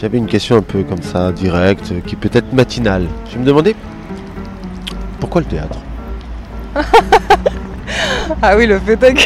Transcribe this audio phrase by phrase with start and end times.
[0.00, 3.06] J'avais une question un peu comme ça, directe, qui peut être matinale.
[3.32, 3.74] Je me demandais
[5.20, 5.78] pourquoi le théâtre?
[8.42, 9.20] Ah oui, le fait est que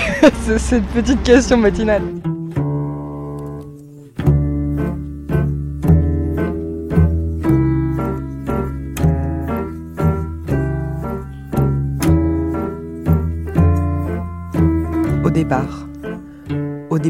[0.59, 2.03] c'est- une petite question matinale.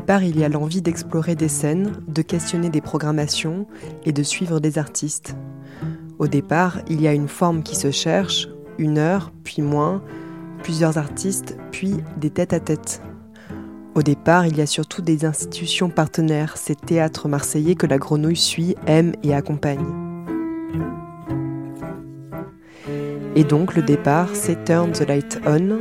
[0.02, 3.68] Départ, il y a l'envie d'explorer des scènes, de questionner des programmations
[4.04, 5.36] et de suivre des artistes.
[6.18, 10.02] Au départ, il y a une forme qui se cherche, une heure, puis moins,
[10.64, 13.00] plusieurs artistes, puis des tête-à-tête.
[13.94, 18.34] Au départ, il y a surtout des institutions partenaires, ces théâtres marseillais que la grenouille
[18.34, 19.86] suit, aime et accompagne.
[23.36, 25.78] Et donc le départ, c'est Turn the Light On,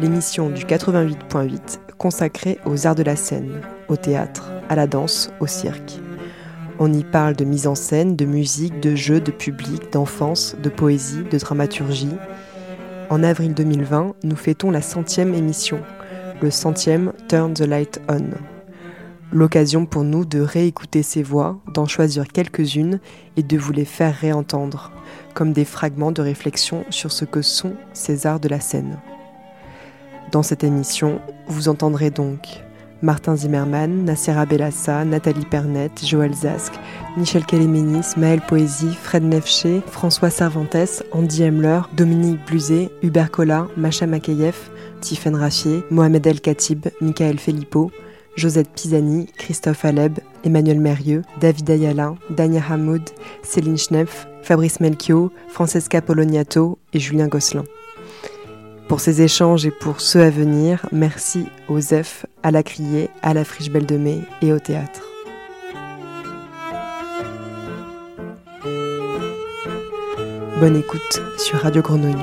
[0.00, 5.46] l'émission du 88.8 consacrée aux arts de la scène, au théâtre, à la danse, au
[5.46, 6.00] cirque.
[6.78, 10.68] On y parle de mise en scène, de musique, de jeu, de public, d'enfance, de
[10.68, 12.16] poésie, de dramaturgie.
[13.08, 15.80] En avril 2020, nous fêtons la centième émission,
[16.42, 18.30] le centième Turn the Light On.
[19.32, 23.00] L'occasion pour nous de réécouter ces voix, d'en choisir quelques-unes
[23.36, 24.92] et de vous les faire réentendre,
[25.34, 28.98] comme des fragments de réflexion sur ce que sont ces arts de la scène.
[30.32, 32.40] Dans cette émission, vous entendrez donc
[33.02, 36.72] Martin Zimmermann, Nassera Bellassa, Nathalie Pernet, Joël Zask,
[37.16, 44.06] Michel Kéléménis, Maël Poésie, Fred Nefché, François Cervantes, Andy Hemler, Dominique Bluzet, Hubert Collat, Macha
[44.06, 44.56] Makeyev,
[45.00, 47.90] Tiffaine Raffier, Mohamed El Khatib, Michael Filippo,
[48.36, 53.02] Josette Pisani, Christophe Aleb, Emmanuel Mérieux, David Ayala, Dania Hamoud,
[53.42, 57.64] Céline Schneff, Fabrice Melchior, Francesca Poloniato et Julien Gosselin.
[58.88, 63.34] Pour ces échanges et pour ceux à venir, merci aux Zef, à la Criée, à
[63.34, 65.02] la Friche Belle de Mai et au théâtre.
[70.60, 72.14] Bonne écoute sur Radio Grenouille.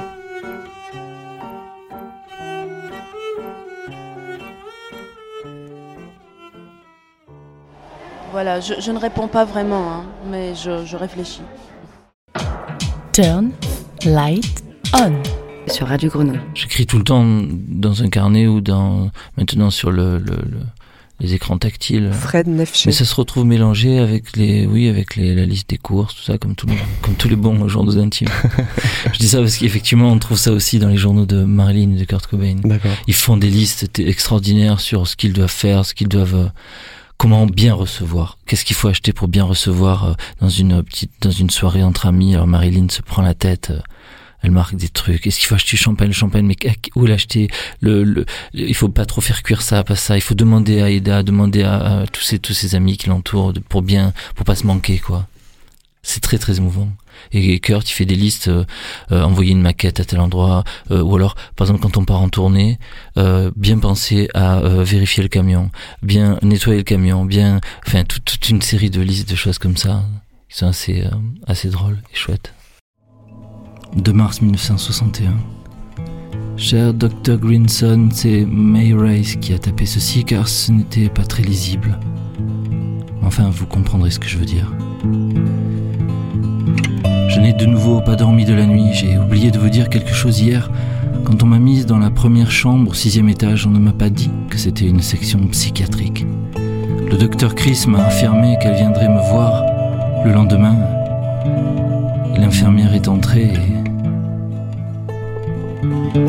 [8.31, 11.44] Voilà, je, je ne réponds pas vraiment, hein, mais je, je réfléchis.
[13.12, 13.52] Turn.
[14.06, 14.63] Light.
[14.96, 15.43] On.
[15.68, 16.40] Sur Radio Grenouille.
[16.53, 17.25] J'écris tout le temps
[17.68, 20.59] dans un carnet ou dans maintenant sur le, le- le-
[21.19, 22.09] les écrans tactiles.
[22.12, 22.90] Fred Nefché.
[22.90, 26.23] Mais ça se retrouve mélangé avec les, oui, avec les, la liste des courses, tout
[26.23, 28.28] ça, comme, tout le- comme tous les bons journaux intimes.
[29.13, 32.00] Je dis ça parce qu'effectivement, on trouve ça aussi dans les journaux de Marilyn et
[32.00, 32.56] de Kurt Cobain.
[32.63, 32.91] D'accord.
[33.07, 36.47] Ils font des listes extraordinaires sur ce qu'ils doivent faire, ce qu'ils doivent, euh,
[37.18, 38.38] comment bien recevoir.
[38.46, 42.06] Qu'est-ce qu'il faut acheter pour bien recevoir euh, dans une petite, dans une soirée entre
[42.07, 42.34] amis.
[42.35, 43.72] Alors Marilyn se prend la tête.
[44.44, 45.26] Elle marque des trucs.
[45.26, 46.58] Est-ce qu'il faut acheter champagne, le champagne, mais
[46.96, 47.48] où l'acheter?
[47.80, 50.18] Le, le, il faut pas trop faire cuire ça, pas ça.
[50.18, 53.82] Il faut demander à Eda, demander à, tous ses tous ses amis qui l'entourent pour
[53.82, 55.28] bien, pour pas se manquer quoi.
[56.03, 56.90] C'est très très émouvant.
[57.32, 58.66] Et Kurt, il fait des listes, euh,
[59.14, 62.22] euh, envoyer une maquette à tel endroit, euh, ou alors, par exemple, quand on part
[62.22, 62.80] en tournée,
[63.18, 65.70] euh, bien penser à euh, vérifier le camion,
[66.02, 69.78] bien nettoyer le camion, bien, enfin, toute, toute une série de listes de choses comme
[69.78, 70.03] ça,
[70.50, 71.06] qui sont assez,
[71.48, 72.53] assez drôles et chouettes.
[73.96, 75.34] 2 mars 1961.
[76.58, 77.38] Cher Dr.
[77.38, 82.00] Greenson, c'est May Rice qui a tapé ceci car ce n'était pas très lisible.
[83.24, 84.72] Enfin, vous comprendrez ce que je veux dire.
[87.30, 88.94] Je n'ai de nouveau pas dormi de la nuit.
[88.94, 90.72] J'ai oublié de vous dire quelque chose hier.
[91.23, 94.09] Quand on m'a mise dans la première chambre au sixième étage, on ne m'a pas
[94.09, 96.26] dit que c'était une section psychiatrique.
[97.09, 99.64] Le docteur Chris m'a affirmé qu'elle viendrait me voir
[100.26, 100.78] le lendemain.
[102.35, 103.83] L'infirmière est entrée et...
[106.16, 106.20] on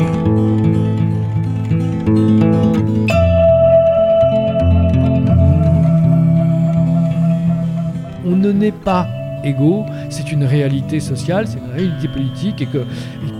[8.35, 9.07] ne naît pas
[9.43, 12.79] égaux, c'est une réalité sociale, c'est une réalité politique, et que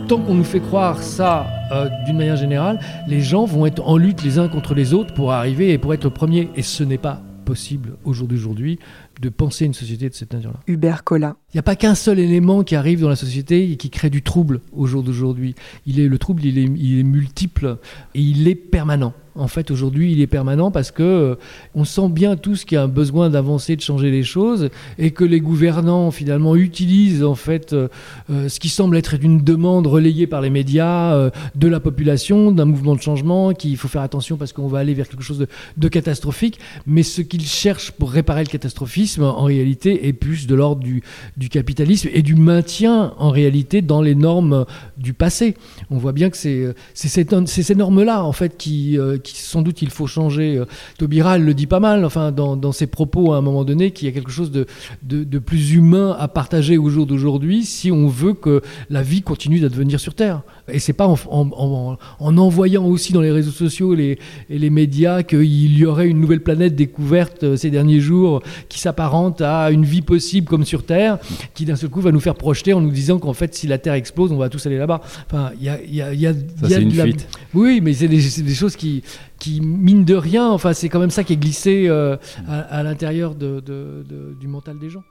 [0.07, 3.97] tant qu'on nous fait croire ça euh, d'une manière générale, les gens vont être en
[3.97, 6.99] lutte les uns contre les autres pour arriver et pour être premiers, et ce n'est
[6.99, 8.77] pas possible au jour d'aujourd'hui
[9.21, 10.59] de penser une société de cette nature-là.
[10.67, 11.35] Hubert Collin.
[11.53, 14.09] Il n'y a pas qu'un seul élément qui arrive dans la société et qui crée
[14.09, 15.55] du trouble au jour d'aujourd'hui.
[15.85, 17.77] Il est le trouble, il est, il est multiple
[18.13, 19.13] et il est permanent.
[19.37, 21.35] En fait, aujourd'hui, il est permanent parce que euh,
[21.75, 25.11] on sent bien tous qu'il y a un besoin d'avancer, de changer les choses, et
[25.11, 27.89] que les gouvernants finalement utilisent en fait euh,
[28.29, 32.63] euh, ce qui semble être une demande relayée par les médias de la population, d'un
[32.63, 35.45] mouvement de changement, qu'il faut faire attention parce qu'on va aller vers quelque chose
[35.77, 36.59] de, catastrophique.
[36.87, 41.49] Mais ce qu'ils cherchent pour réparer le catastrophisme, en réalité, est plus de l'ordre du,
[41.49, 44.65] capitalisme et du maintien en réalité dans les normes
[44.97, 45.55] du passé.
[45.89, 50.07] On voit bien que c'est ces normes-là en fait qui, qui sans doute il faut
[50.07, 50.57] changer.
[50.57, 50.65] Euh,
[50.97, 53.91] Taubira elle le dit pas mal, enfin dans, dans ses propos à un moment donné,
[53.91, 54.65] qu'il y a quelque chose de,
[55.03, 59.21] de, de plus humain à partager au jour d'aujourd'hui si on veut que la vie
[59.21, 60.41] continue d'advenir sur Terre.
[60.71, 64.17] Et c'est pas en, en, en- en envoyant aussi dans les réseaux sociaux les,
[64.49, 68.79] et les médias qu'il y aurait une nouvelle planète découverte euh, ces derniers jours qui
[68.79, 71.17] s'apparente à une vie possible comme sur Terre,
[71.53, 73.77] qui d'un seul coup va nous faire projeter en nous disant qu'en fait si la
[73.77, 75.01] Terre explose, on va tous aller là-bas.
[75.27, 76.97] Enfin, il y a, y a, y a, Ça, il y a c'est une de
[76.97, 77.27] la- fuite.
[77.53, 79.03] oui, mais c'est des, c'est des choses qui,
[79.39, 82.17] qui, mine de rien, enfin, c'est quand même ça qui est glissé euh,
[82.47, 85.03] à, l'intérieur du mental des gens.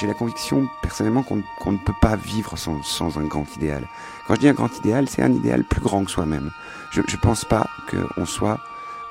[0.00, 3.86] J'ai la conviction, personnellement, qu'on ne peut pas vivre sans, un grand idéal.
[4.26, 6.52] Quand je dis un grand idéal, c'est un idéal plus grand que soi-même.
[6.90, 8.60] Je ne pense pas qu'on soit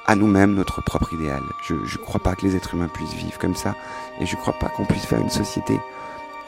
[0.08, 1.44] à nous-mêmes notre propre idéal.
[1.62, 3.76] Je ne crois pas que les êtres humains puissent vivre comme ça,
[4.20, 5.80] et je ne crois pas qu'on puisse faire une société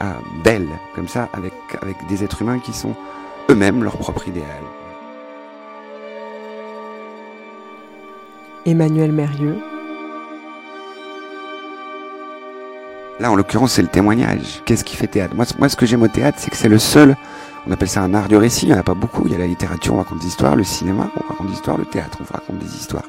[0.00, 2.96] ah, belle comme ça, avec, avec des êtres humains qui sont
[3.48, 4.64] eux-mêmes leur propre idéal.
[8.66, 9.62] Emmanuel Mérieux.
[13.20, 14.62] Là, en l'occurrence, c'est le témoignage.
[14.64, 15.34] Qu'est-ce qui fait théâtre?
[15.34, 17.16] Moi, moi, ce que j'aime au théâtre, c'est que c'est le seul.
[17.66, 18.66] On appelle ça un art de récit.
[18.66, 19.22] Il n'y en a pas beaucoup.
[19.26, 20.56] Il y a la littérature, on raconte des histoires.
[20.56, 21.78] Le cinéma, on raconte des histoires.
[21.78, 23.04] Le théâtre, on raconte des histoires.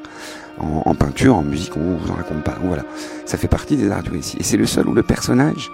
[0.58, 2.56] En, peinture, en musique, on vous en raconte pas.
[2.62, 2.84] Voilà.
[3.26, 4.36] Ça fait partie des arts du récit.
[4.38, 5.70] Et c'est le seul où le personnage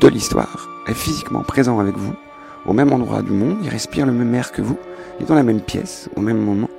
[0.00, 2.14] de l'histoire est physiquement présent avec vous,
[2.66, 3.58] au même endroit du monde.
[3.62, 4.78] Il respire le même air que vous.
[5.18, 6.70] Il est dans la même pièce, au même moment.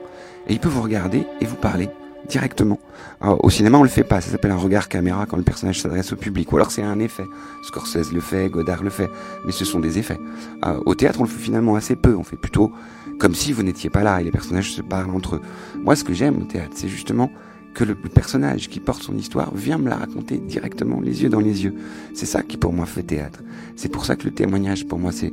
[0.47, 1.89] Et il peut vous regarder et vous parler
[2.27, 2.79] directement.
[3.21, 4.21] Alors, au cinéma, on le fait pas.
[4.21, 6.51] Ça s'appelle un regard caméra quand le personnage s'adresse au public.
[6.51, 7.25] Ou alors c'est un effet.
[7.63, 9.09] Scorsese le fait, Godard le fait.
[9.45, 10.19] Mais ce sont des effets.
[10.65, 12.15] Euh, au théâtre, on le fait finalement assez peu.
[12.15, 12.71] On fait plutôt
[13.19, 15.41] comme si vous n'étiez pas là et les personnages se parlent entre eux.
[15.83, 17.31] Moi, ce que j'aime au théâtre, c'est justement
[17.73, 21.29] que le le personnage qui porte son histoire vient me la raconter directement, les yeux
[21.29, 21.75] dans les yeux.
[22.13, 23.41] C'est ça qui pour moi fait théâtre.
[23.75, 25.31] C'est pour ça que le témoignage, pour moi, c'est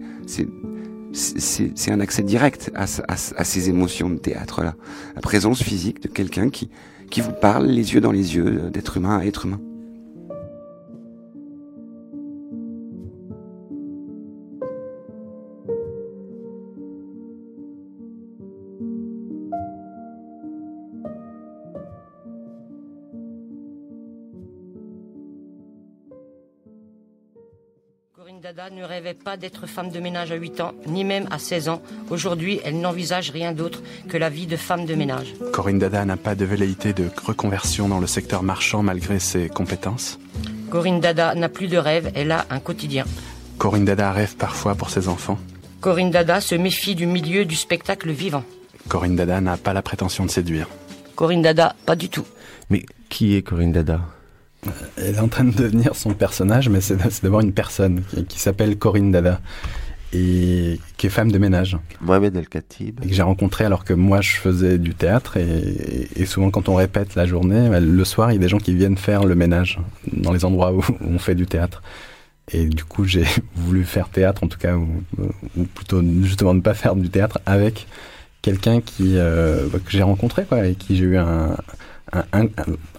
[1.12, 4.75] c'est un accès direct à, à, à ces émotions de théâtre-là.
[5.14, 6.70] La présence physique de quelqu'un qui,
[7.11, 9.61] qui vous parle les yeux dans les yeux, euh, d'être humain à être humain.
[28.52, 31.38] Corinne Dada ne rêvait pas d'être femme de ménage à 8 ans, ni même à
[31.38, 31.81] 16 ans.
[32.10, 35.32] Aujourd'hui, elle n'envisage rien d'autre que la vie de femme de ménage.
[35.52, 40.19] Corinne Dada n'a pas de velléité de reconversion dans le secteur marchand malgré ses compétences.
[40.70, 43.04] Corinne Dada n'a plus de rêve, elle a un quotidien.
[43.56, 45.38] Corinne Dada rêve parfois pour ses enfants.
[45.80, 48.44] Corinne Dada se méfie du milieu du spectacle vivant.
[48.88, 50.68] Corinne Dada n'a pas la prétention de séduire.
[51.14, 52.26] Corinne Dada, pas du tout.
[52.68, 54.00] Mais qui est Corinne Dada?
[54.97, 58.38] Elle est en train de devenir son personnage, mais c'est d'abord une personne qui, qui
[58.38, 59.40] s'appelle Corinne Dada
[60.12, 61.78] et qui est femme de ménage.
[62.00, 63.00] Mohamed El Khatib.
[63.02, 66.69] Et que j'ai rencontré alors que moi je faisais du théâtre et, et souvent quand
[66.69, 69.25] on répète la journée, bah, le soir il y a des gens qui viennent faire
[69.25, 69.81] le ménage
[70.12, 71.83] dans les endroits où on fait du théâtre.
[72.52, 73.25] Et du coup j'ai
[73.57, 75.02] voulu faire théâtre en tout cas, ou,
[75.57, 77.87] ou plutôt justement ne pas faire du théâtre avec
[78.42, 81.57] quelqu'un qui euh, bah, que j'ai rencontré quoi, et qui j'ai eu un,
[82.12, 82.47] un, un,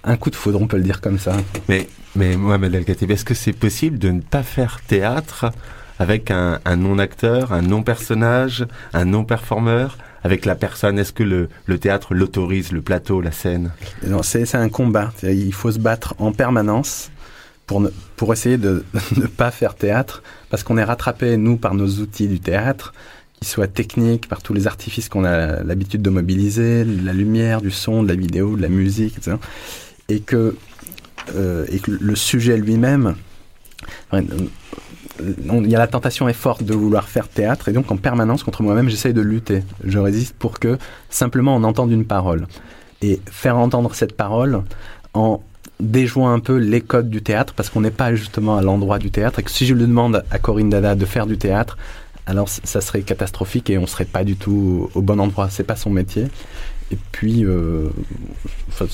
[0.04, 1.36] un coup de foudre, on peut le dire comme ça.
[1.70, 5.52] Mais, mais Mohamed El est-ce que c'est possible de ne pas faire théâtre
[6.00, 9.98] avec un, un non-acteur, un non-personnage, un non-performeur?
[10.26, 13.72] Avec la personne, est-ce que le, le théâtre l'autorise, le plateau, la scène?
[14.08, 15.12] Non, c'est un combat.
[15.22, 17.12] Il faut se battre en permanence
[17.68, 18.86] pour, ne, pour essayer de
[19.18, 22.94] ne pas faire théâtre, parce qu'on est rattrapé, nous, par nos outils du théâtre,
[23.44, 27.72] qu'ils soient techniques, par tous les artifices qu'on a l'habitude de mobiliser, la lumière, du
[27.72, 29.38] son, de la vidéo, de la musique, etc.
[30.08, 30.56] Et que,
[31.36, 33.16] euh, et que le sujet lui-même,
[34.14, 38.44] il y a la tentation est forte de vouloir faire théâtre, et donc en permanence
[38.44, 39.64] contre moi-même, j'essaye de lutter.
[39.84, 40.78] Je résiste pour que
[41.10, 42.48] simplement on entende une parole.
[43.02, 44.64] Et faire entendre cette parole
[45.14, 45.42] en
[45.82, 49.12] déjouant un peu les codes du théâtre, parce qu'on n'est pas justement à l'endroit du
[49.12, 51.78] théâtre, et que si je lui demande à Corinne Dada de faire du théâtre,
[52.26, 55.50] alors ça serait catastrophique et on serait pas du tout au bon endroit.
[55.50, 56.26] C'est pas son métier.
[56.92, 57.88] Et puis, euh,
[58.70, 58.86] enfin,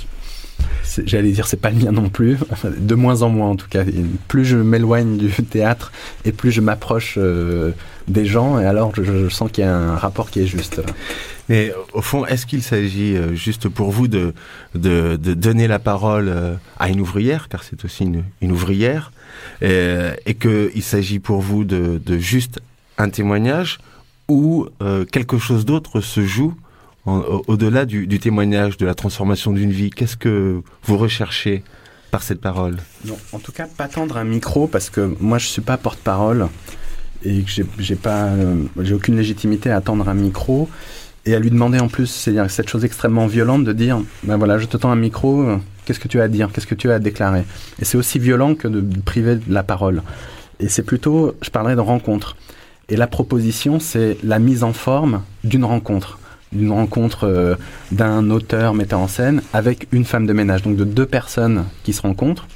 [1.05, 3.83] j'allais dire c'est pas le mien non plus, de moins en moins en tout cas.
[3.83, 5.91] Et plus je m'éloigne du théâtre
[6.25, 7.71] et plus je m'approche euh,
[8.09, 10.81] des gens, et alors je, sens qu'il y a un rapport qui est juste.
[11.47, 14.33] Mais au fond, est-ce qu'il s'agit euh, juste pour vous de,
[14.75, 18.07] de, donner la parole euh, à une ouvrière, car c'est aussi
[18.41, 19.11] une, ouvrière,
[19.63, 22.59] euh, et qu'il s'agit pour vous de, de juste
[22.99, 23.79] un témoignage
[24.27, 26.53] ou euh, quelque chose d'autre se joue
[27.47, 29.89] au-delà du, témoignage, de la transformation d'une vie?
[29.89, 31.63] Qu'est-ce que vous recherchez
[32.11, 32.77] par cette parole?
[33.05, 36.47] Non, en tout cas, pas tendre un micro parce que moi je suis pas porte-parole
[37.23, 40.69] et que euh, j'ai aucune légitimité à tendre un micro
[41.25, 44.59] et à lui demander en plus, c'est-à-dire cette chose extrêmement violente de dire, ben voilà,
[44.59, 46.95] je te tends un micro, qu'est-ce que tu as à dire, qu'est-ce que tu as
[46.95, 47.43] à déclarer?
[47.79, 50.03] Et c'est aussi violent que de priver de la parole.
[50.59, 52.35] Et c'est plutôt, je parlerais de rencontre.
[52.89, 56.17] Et la proposition, c'est la mise en forme d'une rencontre
[56.51, 57.55] d'une rencontre euh,
[57.91, 61.93] d'un auteur metteur en scène avec une femme de ménage, donc de deux personnes qui
[61.93, 62.47] se rencontrent,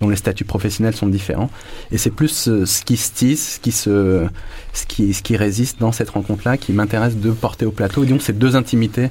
[0.00, 1.48] dont les statuts professionnels sont différents.
[1.92, 4.26] Et c'est plus euh, ce qui se tisse, ce qui, se,
[4.72, 8.02] ce qui, ce qui résiste dans cette rencontre-là qui m'intéresse de porter au plateau.
[8.02, 9.10] Et donc, c'est deux intimités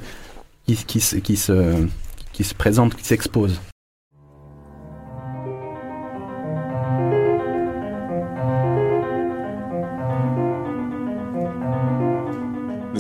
[0.68, 1.88] qui, se- qui, se,
[2.34, 3.62] qui se présentent, qui s'exposent.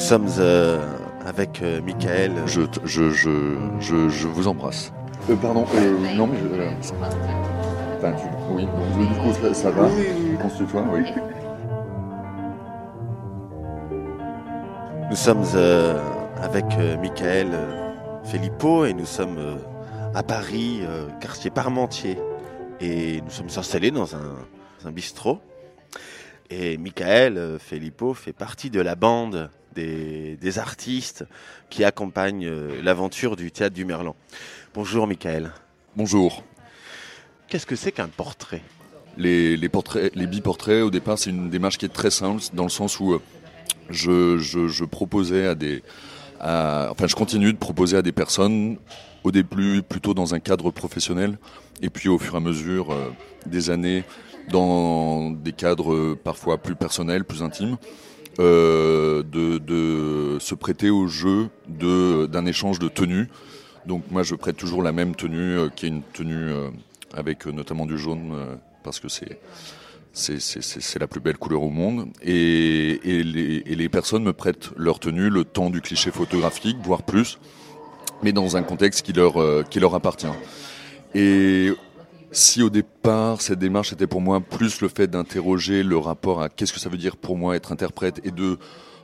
[0.05, 0.85] Sommes euh,
[1.25, 2.31] avec euh, Michael.
[2.45, 4.93] Je, je, je, je, je vous embrasse.
[5.29, 6.61] Euh, pardon, euh, non mais je...
[6.61, 6.69] euh,
[7.97, 8.27] Enfin, tu...
[8.51, 9.87] Oui, donc du coup ça, ça va
[10.43, 11.01] On se tutoie, oui.
[15.09, 15.99] Nous sommes euh,
[16.39, 19.55] avec euh, Michael euh, Filippo et nous sommes euh,
[20.13, 22.19] à Paris, euh, quartier Parmentier.
[22.79, 24.35] Et nous sommes installés dans un,
[24.85, 25.39] un bistrot.
[26.51, 31.25] Et Michael euh, Filippo fait partie de la bande des, des artistes
[31.69, 34.15] qui accompagnent euh, l'aventure du théâtre du Merlan.
[34.73, 35.51] Bonjour Michael.
[35.95, 36.43] Bonjour.
[37.47, 38.61] Qu'est-ce que c'est qu'un portrait?
[39.17, 42.63] Les, les, portraits, les biportraits, au départ, c'est une démarche qui est très simple, dans
[42.63, 43.21] le sens où euh,
[43.89, 45.83] je, je, je proposais à des...
[46.39, 48.77] à- enfin, je continue de proposer à des personnes,
[49.23, 51.37] au début plutôt dans un cadre professionnel,
[51.81, 53.11] et puis au fur et à mesure euh,
[53.45, 54.03] des années,
[54.49, 57.77] dans des cadres parfois plus personnels, plus intimes,
[58.39, 63.29] euh, de, de se prêter au jeu d'un échange de tenues.
[63.85, 66.69] Donc moi, je prête toujours la même tenue, euh, qui est une tenue euh,
[67.13, 68.33] avec notamment du jaune,
[68.83, 69.39] parce que c'est
[70.13, 72.07] c'est- la plus belle couleur au monde.
[72.23, 76.77] Et, et, les, et les personnes me prêtent leur tenue le temps du cliché photographique,
[76.83, 77.37] voire plus,
[78.23, 80.27] mais dans un contexte qui leur, qui leur appartient.
[81.13, 81.71] Et
[82.35, 86.49] si au départ, cette démarche était pour moi plus le fait d'interroger le rapport à
[86.49, 88.57] qu'est-ce que ça veut dire pour moi être interprète et de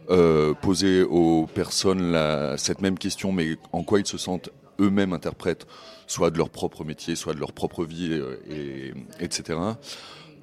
[0.10, 2.18] euh, poser aux personnes
[2.58, 4.50] cette même question, mais en quoi ils se sentent
[4.82, 5.66] eux-mêmes interprètes,
[6.08, 9.58] soit de leur propre métier, soit de leur propre vie, euh, et, etc.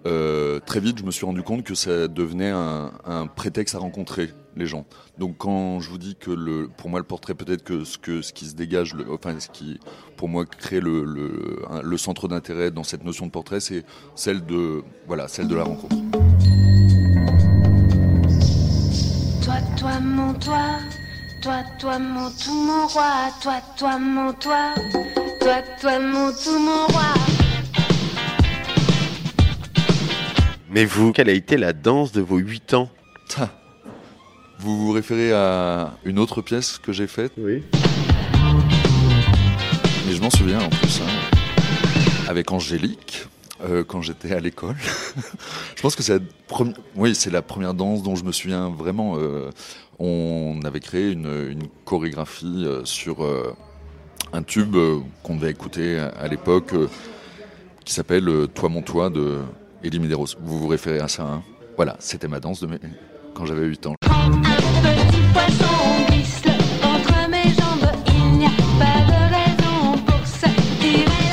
[0.07, 4.31] Euh, très vite, je me suis rendu compte que ça devenait un prétexte à rencontrer
[4.59, 4.85] les gens.
[5.19, 8.21] Donc, quand je vous dis que le, pour moi, le portrait, peut-être que ce, que
[8.23, 9.79] ce qui se dégage, le- enfin, ce qui,
[10.17, 13.85] pour moi, crée le, le, un- le centre d'intérêt dans cette notion de portrait, c'est
[14.15, 15.97] celle de, voilà, celle de la rencontre.
[19.45, 20.79] Toi, toi, mon toi,
[21.41, 24.75] toi, toi, mon tout, mon roi, toi, toi, mon toi,
[25.41, 27.15] toi, toi, mon tout, mon roi.
[30.71, 32.91] Mais vous, quelle a été la danse de vos 8 ans?
[34.61, 37.63] Vous vous référez à une autre pièce que j'ai faite Oui.
[40.07, 43.27] Mais je m'en souviens en plus, hein, avec Angélique,
[43.65, 44.77] euh, quand j'étais à l'école.
[45.77, 48.69] je pense que c'est la, premi- oui, c'est la première danse dont je me souviens
[48.71, 49.17] vraiment.
[49.19, 49.51] euh,
[50.01, 53.19] on avait créé une, une chorégraphie euh, sur
[54.33, 54.77] un tube
[55.25, 56.73] qu'on devait écouter à, à l'époque,
[57.85, 59.39] qui s'appelle Toi mon toi de
[59.85, 60.27] Elie Medeiros.
[60.41, 61.43] Vous vous référez à ça hein?
[61.77, 62.79] Voilà, c'était ma danse de mes...
[63.35, 63.95] quand j'avais 8 ans.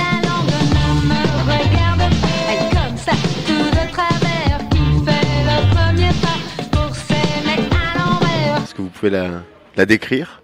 [0.01, 0.53] La langue.
[0.73, 1.21] Ne me
[1.51, 3.13] regarde pas comme ça,
[3.47, 6.37] tout de travers, qui fait le premier pas
[6.71, 8.63] pour s'aimer à l'envers.
[8.63, 9.27] Est-ce que vous pouvez la,
[9.75, 10.41] la décrire?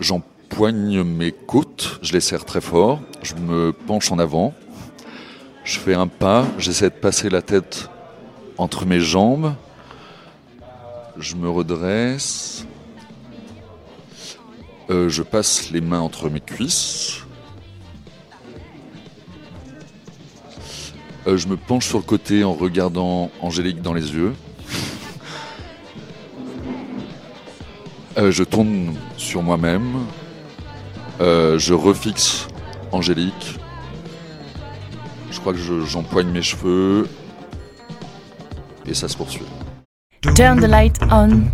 [0.00, 4.52] J'empoigne mes côtes, je les serre très fort, je me penche en avant,
[5.64, 7.88] je fais un pas, j'essaie de passer la tête
[8.58, 9.54] entre mes jambes.
[11.18, 12.66] Je me redresse.
[14.90, 17.22] Euh, je passe les mains entre mes cuisses.
[21.26, 24.34] Euh, je me penche sur le côté en regardant Angélique dans les yeux.
[28.18, 30.04] Euh, je tourne sur moi-même.
[31.18, 32.46] Je refixe
[32.92, 33.58] Angélique.
[35.30, 37.08] Je crois que je- j'empoigne mes cheveux.
[38.86, 39.42] Et ça se poursuit.
[40.34, 41.44] Turn the light on.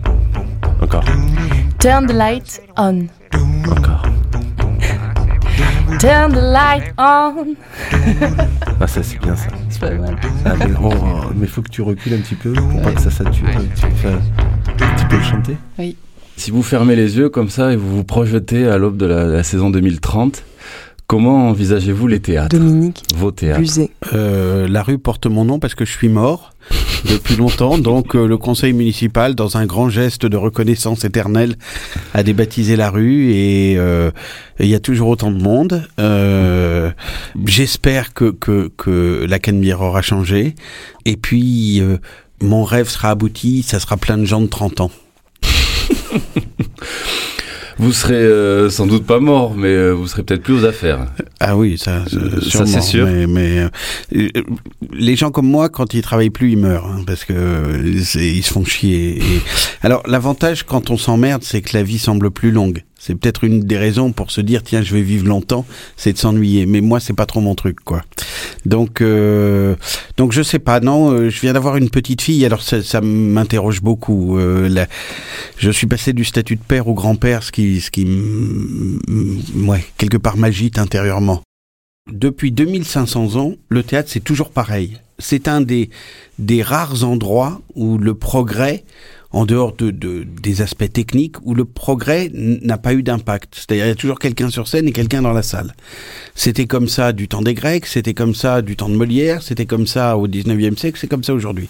[0.81, 1.05] Encore.
[1.79, 3.09] Turn the light on.
[3.69, 4.02] Encore.
[6.00, 7.55] Turn the light on.
[8.81, 9.49] Ah, ça, c'est bien ça.
[9.69, 10.17] C'est pas mal.
[10.45, 10.91] Ah, mais oh,
[11.37, 13.47] mais faut que tu recules un petit peu pour pas que ça sature.
[13.76, 13.87] Tu
[14.76, 15.97] petit peu le chanter Oui.
[16.37, 19.26] Si vous fermez les yeux comme ça et vous vous projetez à l'aube de la,
[19.26, 20.43] la saison 2030,
[21.07, 22.57] comment envisagez-vous les théâtres?
[22.57, 23.62] Dominique Vos théâtres
[24.14, 26.52] Euh, la rue porte mon nom parce que je suis mort
[27.04, 27.78] depuis longtemps.
[27.78, 31.56] Donc euh, le conseil municipal, dans un grand geste de reconnaissance éternelle,
[32.14, 34.11] a débaptisé la rue et euh,
[34.61, 35.87] il y a toujours autant de monde.
[35.99, 36.90] Euh,
[37.44, 40.54] J'espère que, que, que la Canebière aura changé.
[41.04, 41.82] Et puis
[42.40, 44.90] mon rêve sera abouti, ça sera plein de gens de 30 ans.
[47.79, 51.07] Vous serez euh, sans doute pas mort, mais euh, vous serez peut-être plus aux affaires.
[51.41, 53.07] Ah oui, ça, ça, Euh, ça, c'est sûr.
[53.07, 53.67] Mais, mais,
[54.14, 54.29] euh,
[54.93, 57.35] les gens comme moi, quand ils travaillent plus, ils meurent hein, parce que
[57.85, 58.05] ils
[58.43, 59.19] se font chier.
[59.19, 59.23] Et-
[59.83, 62.83] Alors l'avantage quand on s'emmerde, c'est que la vie semble plus longue.
[63.04, 65.66] C'est peut-être une des raisons pour se dire tiens, je vais vivre longtemps,
[65.97, 66.66] c'est de s'ennuyer.
[66.66, 68.02] Mais moi, c'est pas trop mon truc, quoi.
[68.64, 69.75] Donc, euh,
[70.16, 70.78] donc je sais pas.
[70.78, 74.38] Non, euh, je viens d'avoir une petite fille, alors ça, ça m'interroge beaucoup.
[74.38, 74.87] Euh,
[75.59, 78.06] je suis passé du statut de père au grand-père, ce qui, ce qui,
[79.66, 81.42] ouais, quelque part m'agite intérieurement.
[82.09, 84.99] Depuis 2500 ans, le théâtre, c'est toujours pareil.
[85.18, 85.90] C'est un des,
[86.38, 88.85] des rares endroits où le progrès,
[89.32, 93.54] en dehors de, de- des aspects techniques, où le progrès n'a pas eu d'impact.
[93.56, 95.74] C'est-à-dire, il y a toujours quelqu'un sur scène et quelqu'un dans la salle.
[96.34, 99.66] C'était comme ça du temps des Grecs, c'était comme ça du temps de Molière, c'était
[99.66, 101.68] comme ça au 19e siècle, c'est comme ça aujourd'hui.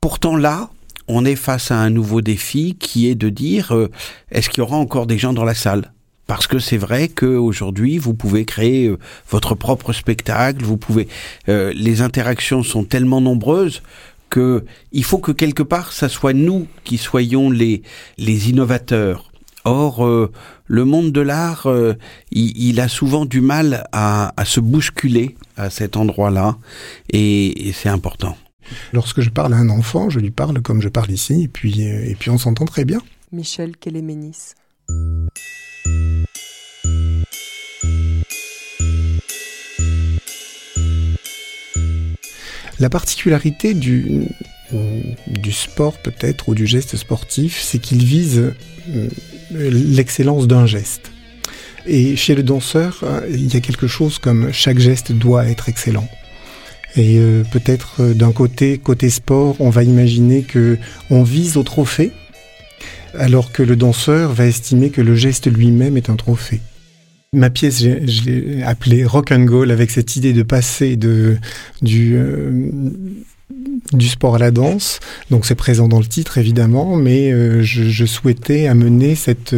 [0.00, 0.70] Pourtant là,
[1.08, 3.90] on est face à un nouveau défi qui est de dire euh,
[4.30, 5.92] est-ce qu'il y aura encore des gens dans la salle?
[6.26, 11.08] Parce que c'est vrai qu'aujourd'hui, vous pouvez créer euh, votre propre spectacle, vous pouvez.
[11.48, 13.82] euh, les interactions sont tellement nombreuses
[14.30, 17.82] que il faut que quelque part, ça soit nous qui soyons les
[18.16, 19.30] les innovateurs.
[19.64, 20.32] Or, euh,
[20.66, 21.94] le monde de l'art, euh,
[22.30, 26.56] il, il a souvent du mal à, à se bousculer à cet endroit-là,
[27.10, 28.38] et, et c'est important.
[28.94, 31.86] Lorsque je parle à un enfant, je lui parle comme je parle ici, et puis,
[31.86, 33.02] euh, et puis on s'entend très bien.
[33.32, 34.54] Michel Kéléménis.
[42.80, 44.26] La particularité du,
[45.28, 48.52] du sport peut-être ou du geste sportif, c'est qu'il vise
[48.88, 49.08] euh,
[49.52, 51.12] l'excellence d'un geste.
[51.86, 55.68] Et chez le danseur, euh, il y a quelque chose comme chaque geste doit être
[55.68, 56.08] excellent.
[56.96, 61.62] Et euh, peut-être euh, d'un côté, côté sport, on va imaginer que on vise au
[61.62, 62.12] trophée,
[63.14, 66.60] alors que le danseur va estimer que le geste lui-même est un trophée.
[67.32, 71.36] Ma pièce, je l'ai appelée Rock and Goal avec cette idée de passer euh,
[71.80, 72.18] du
[74.08, 74.98] sport à la danse.
[75.30, 79.54] Donc c'est présent dans le titre évidemment, mais euh, je, souhaitais amener cette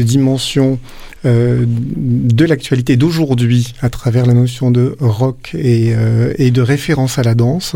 [0.00, 0.78] dimension
[1.24, 7.18] euh, de l'actualité d'aujourd'hui à travers la notion de rock et, euh, et de référence
[7.18, 7.74] à la danse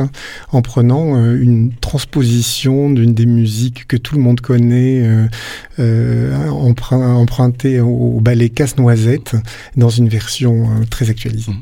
[0.53, 5.27] en prenant euh, une transposition d'une des musiques que tout le monde connaît euh,
[5.79, 9.37] euh, emprunt- empruntée au, ballet Casse-Noisette
[9.77, 11.53] dans une version euh, très actualisée.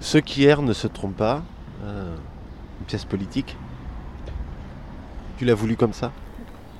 [0.00, 1.42] Ceux qui errent ne se trompent pas.
[1.84, 2.14] Euh,
[2.80, 3.56] une pièce politique.
[5.38, 6.12] Tu l'as voulu comme ça?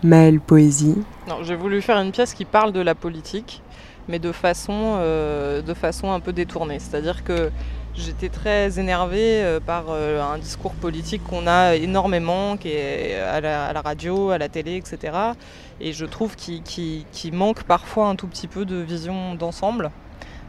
[0.03, 0.97] Maëlle Poésie.
[1.29, 3.63] Non, j'ai voulu faire une pièce qui parle de la politique,
[4.09, 6.79] mais de façon, euh, de façon un peu détournée.
[6.79, 7.51] C'est-à-dire que
[7.95, 13.41] j'étais très énervée euh, par euh, un discours politique qu'on a énormément, qui est à
[13.41, 15.17] la, radio, à la télé, etc.
[15.81, 19.91] Et je trouve qu'il qu'il manque parfois un tout petit peu de vision d'ensemble.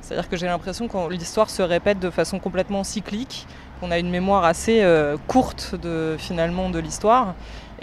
[0.01, 3.47] C'est-à-dire que j'ai l'impression que l'histoire se répète de façon complètement cyclique,
[3.79, 4.85] qu'on a une mémoire assez
[5.27, 7.33] courte de, finalement de l'histoire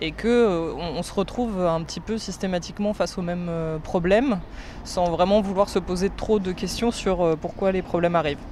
[0.03, 4.41] et que euh, on, se retrouve un petit peu systématiquement face aux mêmes euh, problèmes
[4.85, 8.43] sans vraiment vouloir se poser trop de questions sur euh, pourquoi les problèmes arrivent.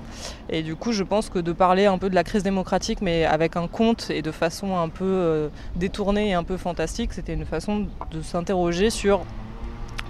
[0.49, 3.25] Et du coup, je pense que de parler un peu de la crise démocratique mais
[3.25, 7.47] avec un conte et de façon un peu détournée et un peu fantastique, c'était une
[7.47, 9.23] façon de s'interroger sur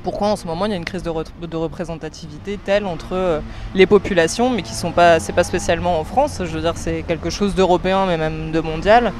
[0.03, 3.41] pourquoi en ce moment il y a une crise de, re- de représentativité telle entre
[3.75, 7.03] les populations, mais qui sont pas, c'est pas spécialement en France, je veux dire c'est
[7.07, 9.13] quelque chose d'européen, mais même de mondial.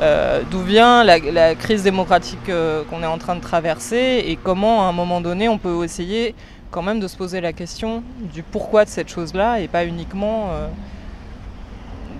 [0.00, 4.36] Euh, D'où vient la, la crise démocratique euh, qu'on est en train de traverser et
[4.36, 6.34] comment à un moment donné on peut essayer
[6.70, 10.50] quand même de se poser la question du pourquoi de cette chose-là et pas uniquement
[10.52, 10.68] euh,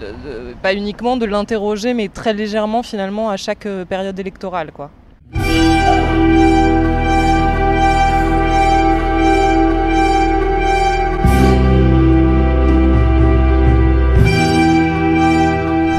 [0.01, 0.07] de,
[0.51, 4.91] de- pas uniquement de l'interroger, mais très légèrement finalement à chaque euh, période électorale, quoi.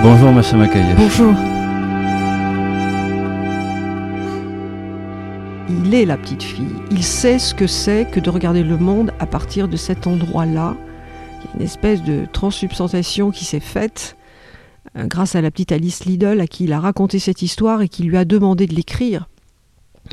[0.04, 0.96] Bonjour Macha Makayev.
[0.98, 1.36] Bonjour.
[5.91, 6.75] Il est la petite fille.
[6.91, 10.78] Il sait ce que c'est que de regarder le monde à partir de cet endroit-là.
[11.56, 14.15] Une espèce de transsubstantiation qui s'est faite
[14.95, 17.89] euh, grâce à la petite Alice Liddell à qui il a raconté cette histoire et
[17.89, 19.30] qui lui a demandé de l'écrire,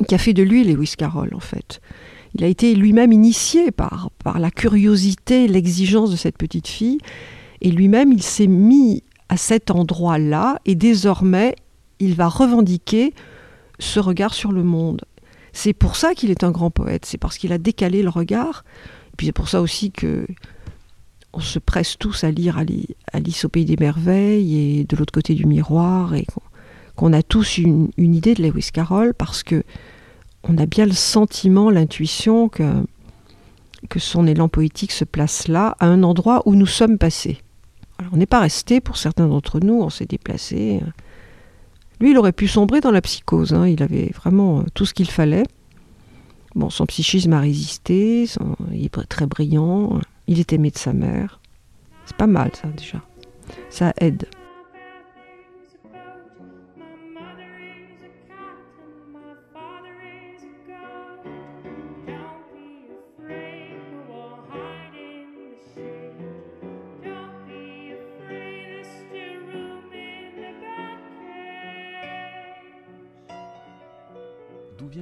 [0.08, 1.82] qui a fait de lui Lewis Carroll en fait.
[2.34, 7.00] Il a été lui-même initié par, par la curiosité, l'exigence de cette petite fille,
[7.60, 11.54] et lui-même il s'est mis à cet endroit-là, et désormais
[12.00, 13.12] il va revendiquer
[13.78, 15.02] ce regard sur le monde.
[15.56, 18.62] C'est pour ça qu'il est un grand poète, c'est parce qu'il a décalé le regard,
[19.06, 20.26] et puis c'est pour ça aussi que
[21.32, 25.14] on se presse tous à lire Ali- Alice au pays des merveilles et de l'autre
[25.14, 26.26] côté du miroir, et
[26.94, 29.64] qu'on- a tous une, idée de Lewis Carroll, parce que
[30.42, 32.84] on a bien le sentiment, l'intuition que,
[33.88, 37.38] que son élan poétique se place là, à un endroit où nous sommes passés.
[37.98, 40.82] Alors, on n'est pas resté, pour certains d'entre nous, on s'est déplacé.
[42.00, 44.94] Lui, il aurait pu sombrer dans la psychose, hein, il avait vraiment euh, tout ce
[44.94, 45.44] qu'il fallait.
[46.54, 48.26] Bon, son psychisme a résisté,
[48.72, 51.40] il est très brillant, il est aimé de sa mère.
[52.06, 53.02] C'est pas mal, ça, déjà.
[53.68, 54.26] Ça aide.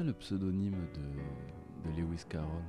[0.03, 2.63] Le pseudonyme de, de Lewis Carroll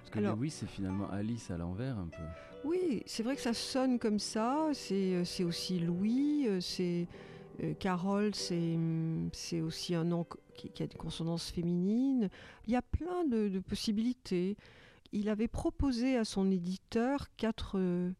[0.00, 2.22] Parce que Alors- Lewis, c'est finalement Alice à l'envers un peu.
[2.64, 4.68] Oui, c'est vrai que ça sonne comme ça.
[4.74, 7.08] C'est euh, aussi Louis, euh, c'est
[7.62, 12.28] euh, Carole, c'est hum, c'est aussi un nom qui, qui a des consonances féminines.
[12.66, 14.56] Il y a plein de, de possibilités.
[15.12, 18.10] Il avait proposé à son éditeur quatre, euh,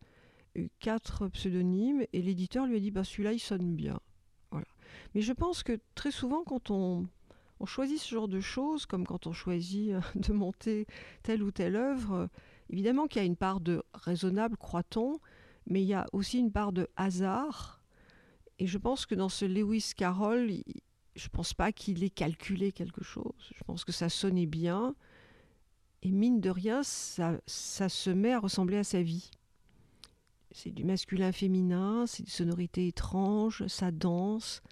[0.80, 4.00] quatre pseudonymes et l'éditeur lui a dit bah, celui-là il sonne bien.
[4.50, 4.66] Voilà.
[5.14, 7.06] Mais je pense que très souvent quand on,
[7.60, 10.86] on choisit ce genre de choses, comme quand on choisit euh, de monter
[11.22, 12.28] telle ou telle œuvre,
[12.70, 15.18] évidemment qu'il y a une part de raisonnable, croit-on,
[15.66, 17.80] mais il y a aussi une part de hasard.
[18.58, 20.50] Et je pense que dans ce Lewis Carroll,
[21.14, 23.52] je ne pense pas qu'il ait calculé quelque chose.
[23.54, 24.94] Je pense que ça sonnait bien.
[26.02, 29.30] Et mine de rien, ça, ça se met à ressembler à sa vie.
[30.52, 34.62] C'est du masculin-féminin, c'est des sonorités étranges, ça danse.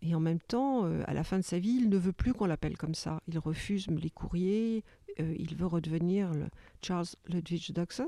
[0.00, 2.32] Et en même temps, euh, à la fin de sa vie, il ne veut plus
[2.32, 3.20] qu'on l'appelle comme ça.
[3.26, 4.84] Il refuse les courriers,
[5.18, 6.46] euh, il veut redevenir le
[6.82, 8.06] Charles Ludwig Dodson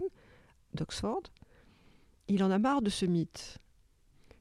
[0.74, 1.22] d'Oxford.
[2.29, 3.59] Il en a marre de ce mythe.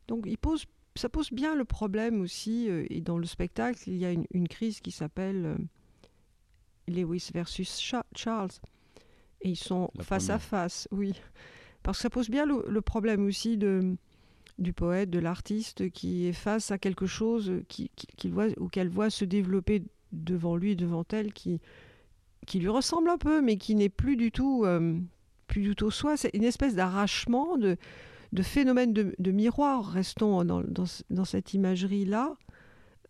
[0.07, 3.97] Donc il pose, ça pose bien le problème aussi, euh, et dans le spectacle, il
[3.97, 5.57] y a une, une crise qui s'appelle
[6.87, 8.51] Lewis versus Cha- Charles.
[9.41, 11.13] Et ils sont La face à face, oui.
[11.81, 13.95] Parce que ça pose bien le, le problème aussi de,
[14.59, 18.67] du poète, de l'artiste qui est face à quelque chose qui, qui- qu'il voit, ou
[18.67, 21.59] qu'elle voit se développer devant lui, devant elle, qui,
[22.55, 24.97] lui ressemble un peu, mais qui n'est plus du tout, euh,
[25.47, 26.17] plus du tout soi.
[26.17, 27.77] C'est une espèce d'arrachement, de,
[28.41, 29.85] phénomène de, miroir.
[29.85, 32.35] Restons dans, dans, ce- dans cette imagerie-là.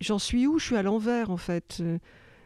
[0.00, 0.58] J'en suis où?
[0.58, 1.82] Je suis à l'envers, en fait.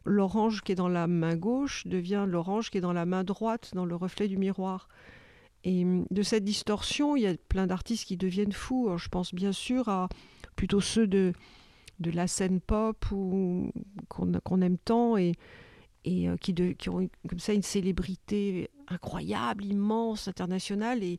[0.04, 3.70] L'orange qui est dans la main gauche devient l'orange qui est dans la main droite,
[3.74, 4.88] dans le reflet du miroir.
[5.64, 8.96] Et hum, de cette distorsion, il y a plein d'artistes qui deviennent fous.
[8.96, 10.08] Je pense bien sûr à
[10.56, 11.32] plutôt ceux de,
[12.00, 13.70] de la scène pop ou
[14.08, 15.32] qu'on aime tant et,
[16.06, 16.54] euh, qui,
[16.88, 21.18] ont comme ça une célébrité incroyable, immense, internationale et,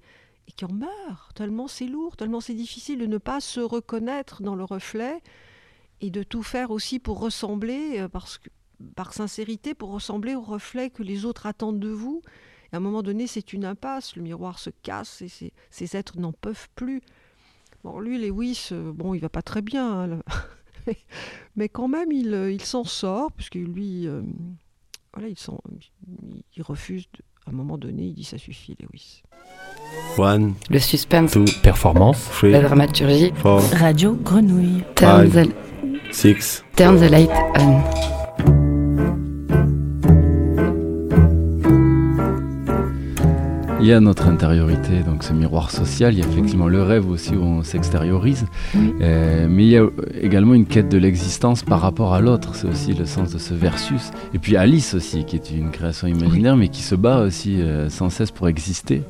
[0.55, 1.31] qui en meurent.
[1.33, 5.21] Tellement c'est lourd, tellement c'est difficile de ne pas se reconnaître dans le reflet
[6.01, 11.03] et de tout faire aussi pour ressembler, euh, par sincérité, pour ressembler au reflet que
[11.03, 12.21] les autres attendent de vous.
[12.71, 15.95] Et à un moment donné, c'est une impasse, le miroir se casse et ces, ces
[15.95, 17.01] êtres n'en peuvent plus.
[17.83, 20.19] Bon, lui, Lewis, euh, bon, il va pas très bien, hein,
[21.55, 24.21] mais, quand même, il, euh, il s'en sort, puisque lui, euh,
[25.13, 28.75] voilà, il, s'en- il- il refuse, de- à un moment donné, il dit ça suffit,
[28.79, 29.21] Lewis.
[30.17, 32.27] One, Le suspense, two, Performance.
[32.31, 33.31] three, la dramaturgie.
[33.35, 34.83] four, Radio Grenouille.
[34.95, 36.63] Turn five, the, six.
[36.75, 37.83] turn the light on.
[43.85, 47.07] Il y a notre intériorité, donc ce miroir social, il y a effectivement le rêve
[47.07, 49.85] aussi où on s'extériorise, Euh, mais il y a
[50.19, 53.53] également une quête de l'existence par rapport à l'autre, c'est aussi le sens de ce
[53.53, 54.09] versus.
[54.33, 57.87] Et puis Alice aussi, qui est une création imaginaire, mais qui se bat aussi euh,
[57.89, 59.03] sans cesse pour exister.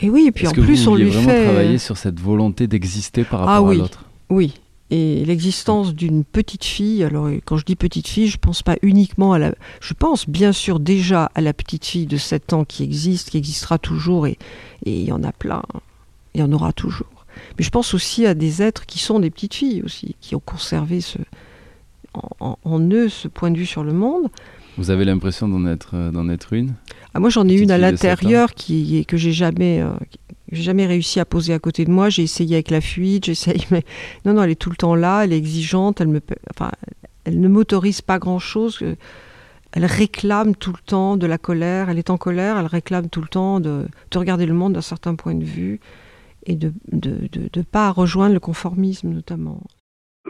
[0.00, 1.44] Et oui, et puis en que plus, vous on lui vraiment fait.
[1.44, 4.04] travailler sur cette volonté d'exister par rapport ah oui, à l'autre?
[4.30, 4.54] Oui.
[4.90, 9.32] Et l'existence d'une petite fille, alors quand je dis petite fille, je pense pas uniquement
[9.32, 9.52] à la.
[9.80, 13.38] Je pense bien sûr déjà à la petite fille de 7 ans qui existe, qui
[13.38, 14.38] existera toujours, et
[14.84, 15.62] et il y en a plein.
[16.34, 17.26] Il y en aura toujours.
[17.58, 20.42] Mais je pense aussi à des êtres qui sont des petites filles aussi, qui ont
[20.44, 21.18] conservé ce,
[22.40, 24.28] en, eux ce point de vue sur le monde.
[24.78, 26.74] Vous avez l'impression d'en être, euh, d'en être une?
[27.14, 29.90] Ah, moi, j'en ai une à l'intérieur qui que j'ai jamais, euh,
[30.52, 32.08] j'ai jamais réussi à poser à côté de moi.
[32.08, 33.82] J'ai essayé avec la fuite, j'essaye, mais
[34.24, 35.24] non, non, elle est tout le temps là.
[35.24, 36.00] Elle est exigeante.
[36.00, 36.20] Elle me,
[36.54, 36.70] enfin,
[37.24, 38.82] elle ne m'autorise pas grand chose.
[39.72, 41.90] Elle réclame tout le temps de la colère.
[41.90, 42.58] Elle est en colère.
[42.58, 45.80] Elle réclame tout le temps de, de regarder le monde d'un certain point de vue
[46.46, 49.60] et de de, de, de pas rejoindre le conformisme notamment.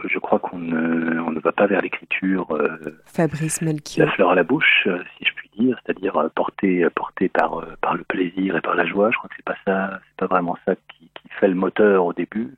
[0.07, 2.67] Je crois qu'on ne, on ne va pas vers l'écriture euh,
[3.05, 4.05] Fabrice Melchior.
[4.05, 7.29] la fleur à la bouche, euh, si je puis dire, c'est-à-dire euh, porté, euh, porté
[7.29, 9.11] par, euh, par le plaisir et par la joie.
[9.11, 12.13] Je crois que c'est pas ça, c'est pas vraiment ça qui, fait le moteur au
[12.13, 12.55] début.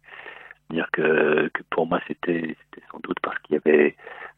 [0.69, 2.55] Dire que, pour moi c'était,
[2.91, 3.95] sans doute parce qu'il y avait,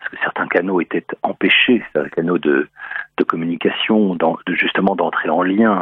[0.10, 2.68] que certains canaux étaient empêchés, les canaux de,
[3.28, 5.78] communication, de justement d'entrer en lien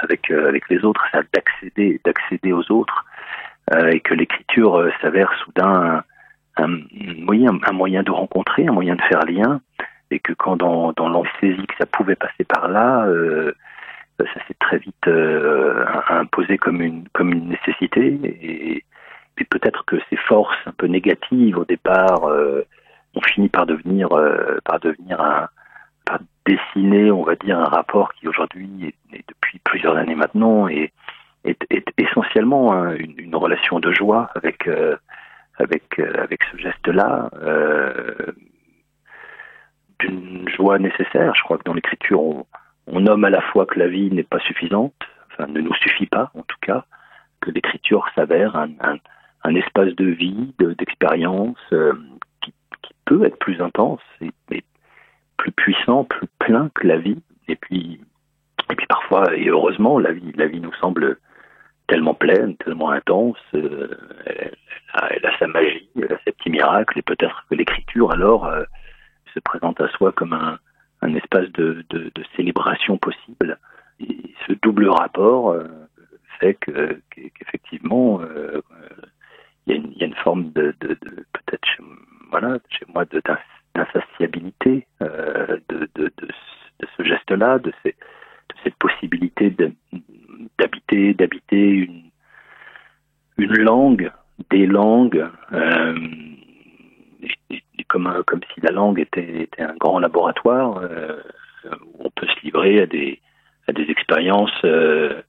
[0.00, 0.30] avec,
[0.70, 3.04] les autres, d'accéder, d'accéder aux autres,
[3.90, 6.02] et que l'écriture s'avère soudain
[6.56, 6.80] un, un
[7.18, 9.60] moyen, un moyen de rencontrer, un moyen de faire lien,
[10.10, 13.52] et que quand dans, dans saisit que ça pouvait passer par là, euh,
[14.18, 18.84] ça s'est très vite euh, imposé comme une, comme une nécessité, et,
[19.38, 22.66] et peut-être que ces forces un peu négatives au départ euh,
[23.14, 25.48] ont fini par devenir, euh, par devenir un,
[26.04, 30.92] par dessiner, on va dire, un rapport qui aujourd'hui, est depuis plusieurs années maintenant, est,
[31.44, 34.96] est, est essentiellement hein, une, une relation de joie avec, euh,
[35.58, 37.30] avec, euh, avec ce geste-là,
[40.00, 41.34] d'une joie nécessaire.
[41.34, 42.20] Je crois que dans l'écriture,
[42.86, 44.94] on, nomme à la fois que la vie n'est pas suffisante,
[45.30, 46.84] enfin ne nous suffit pas en tout cas,
[47.40, 51.92] que l'écriture s'avère un, espace de vie, de- d'expérience euh,
[52.42, 52.52] qui,
[53.04, 54.30] peut être plus intense, et,
[55.38, 57.22] plus puissant, plus plein que la vie.
[57.46, 58.00] Et puis,
[58.70, 61.16] et puis parfois, et heureusement, la vie, la vie nous semble
[61.86, 63.38] tellement pleine, tellement intense.
[63.54, 63.88] euh,
[64.26, 64.52] elle,
[64.92, 68.44] a, elle a sa magie, elle a ses petits miracles, et peut-être que l'écriture alors
[68.44, 68.64] euh,
[69.34, 70.58] se présente à soi comme un,
[71.02, 73.58] un espace de, de, célébration possible.
[74.00, 75.64] Et ce double rapport euh,
[76.40, 78.60] fait que qu'e- qu'effectivement, euh, euh,
[79.66, 80.94] il y, a une- y a une forme de, de,
[81.32, 81.82] peut-être chez,
[82.30, 83.04] voilà, chez moi
[83.74, 85.88] d'insatiabilité euh, de,
[86.96, 87.96] ce- geste-là, de, ces-
[88.64, 89.54] cette possibilité
[90.58, 92.10] d'habiter d'habiter une,
[93.38, 94.10] une langue,
[94.50, 95.26] des langues,
[97.88, 101.16] comme, un- comme si la langue était, était un grand laboratoire euh,
[101.94, 103.20] où on peut se livrer à des,
[103.66, 105.20] à des expériences euh,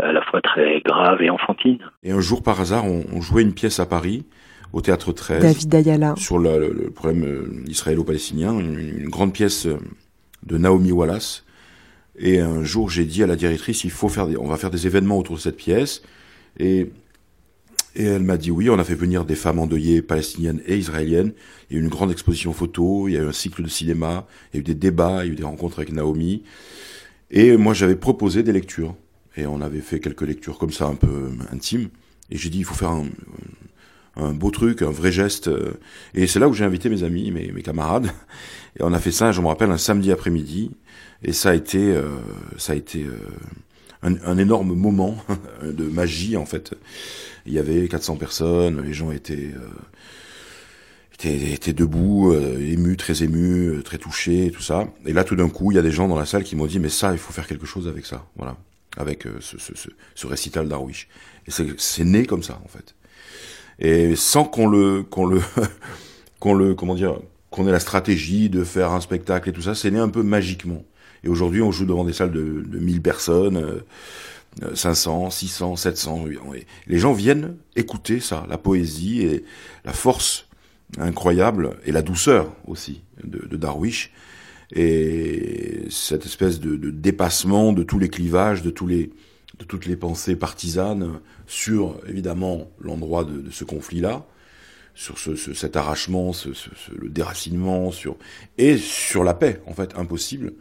[0.00, 1.80] à la fois très graves et enfantines.
[2.02, 4.26] Et un jour, par hasard, on, on jouait une pièce à Paris,
[4.72, 5.42] au Théâtre 13.
[5.42, 6.14] David Ayala.
[6.16, 9.78] Sur le, le- le problème euh, israélo-palestinien, une, une grande pièce euh,
[10.44, 11.44] de Naomi Wallace.
[12.20, 14.70] Et un jour, j'ai dit à la directrice, il faut faire des, on va faire
[14.70, 16.02] des événements autour de cette pièce.
[16.58, 16.90] Et,
[17.94, 21.32] et elle m'a dit oui, on a fait venir des femmes endeuillées palestiniennes et israéliennes.
[21.70, 23.68] Il y a eu une grande exposition photo, il y a eu un cycle de
[23.68, 26.42] cinéma, il y a eu des débats, il y a eu des rencontres avec Naomi.
[27.30, 28.94] Et moi, j'avais proposé des lectures.
[29.36, 31.88] Et on avait fait quelques lectures comme ça, un peu intimes.
[32.30, 33.06] Et j'ai dit, il faut faire un,
[34.18, 35.48] un beau truc, un vrai geste.
[35.48, 35.74] euh.
[36.14, 38.10] Et c'est là où j'ai invité mes amis, mes, camarades.
[38.78, 40.72] Et on a fait ça, je me rappelle, un samedi après-midi.
[41.22, 42.16] Et ça a été, euh,
[42.56, 43.18] ça a été euh,
[44.02, 45.16] un, énorme moment
[45.62, 46.74] de magie, en fait.
[47.46, 49.52] Il y avait 400 personnes, les gens étaient...
[49.54, 49.68] euh,
[51.14, 54.88] étaient, étaient debout, euh, émus, très émus, euh, très touchés, tout ça.
[55.04, 56.66] Et là, tout d'un coup, il y a des gens dans la salle qui m'ont
[56.66, 58.56] dit, mais ça, il faut faire quelque chose avec ça, voilà,
[58.96, 59.72] avec ce, ce,
[60.14, 61.08] ce, récital d'Arwish.
[61.46, 62.94] Et c'est né comme ça, en fait.
[63.80, 65.40] Et sans qu'on le, qu'on le,
[66.40, 67.18] qu'on le, comment dire,
[67.50, 70.22] qu'on ait la stratégie de faire un spectacle et tout ça, c'est né un peu
[70.22, 70.84] magiquement.
[71.24, 73.84] Et aujourd'hui, on joue devant des salles de, de 1000 personnes, euh,
[74.62, 76.26] euh, 500, 600, 700.
[76.54, 79.44] Et Les gens viennent écouter ça, la poésie et
[79.84, 80.46] la force
[80.98, 84.10] incroyable et la douceur aussi de, Darwish
[84.72, 89.10] et cette espèce de, dépassement de tous les clivages, de tous les
[89.58, 94.24] de toutes les pensées partisanes sur évidemment l'endroit de, ce conflit-là,
[94.94, 96.50] sur ce, ce- cet arrachement, ce-
[96.96, 98.16] le déracinement, sur
[98.56, 100.52] et sur la paix en fait impossible.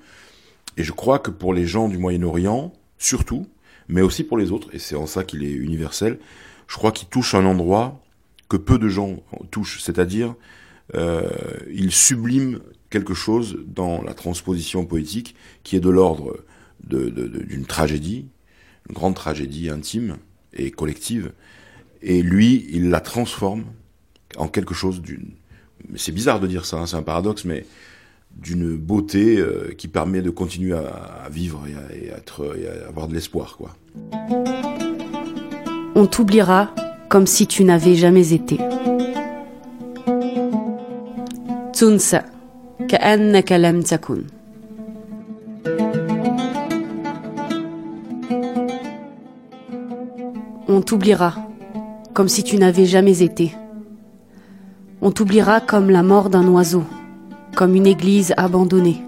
[0.77, 3.47] Et je crois que pour les gens du Moyen-Orient, surtout,
[3.87, 6.19] mais aussi pour les autres, et c'est en ça qu'il est universel.
[6.67, 8.01] Je crois qu'il touche un endroit
[8.47, 9.17] que peu de gens
[9.51, 10.35] touchent, c'est-à-dire
[10.95, 11.29] euh,
[11.73, 12.59] il sublime
[12.89, 16.37] quelque chose dans la transposition poétique qui est de l'ordre
[16.83, 18.27] d'une tragédie,
[18.87, 20.17] une grande tragédie intime
[20.53, 21.33] et collective,
[22.01, 23.65] et lui, il la transforme
[24.37, 25.31] en quelque chose d'une...
[25.95, 27.65] C'est bizarre de dire ça, hein, c'est un paradoxe, mais
[28.36, 32.56] d'une beauté euh, qui permet de continuer à, à vivre et à, et à être,
[32.58, 33.76] et à avoir de l'espoir, quoi.
[35.94, 36.74] On t'oubliera
[37.08, 38.58] comme si tu n'avais jamais été.
[41.82, 42.22] تنسى
[42.88, 44.22] كأنك لم تكن
[50.68, 51.34] On t'oubliera
[52.14, 53.54] comme si tu n'avais jamais été.
[55.02, 56.84] On t'oubliera comme la mort d'un oiseau,
[57.56, 59.02] comme une église abandonnée,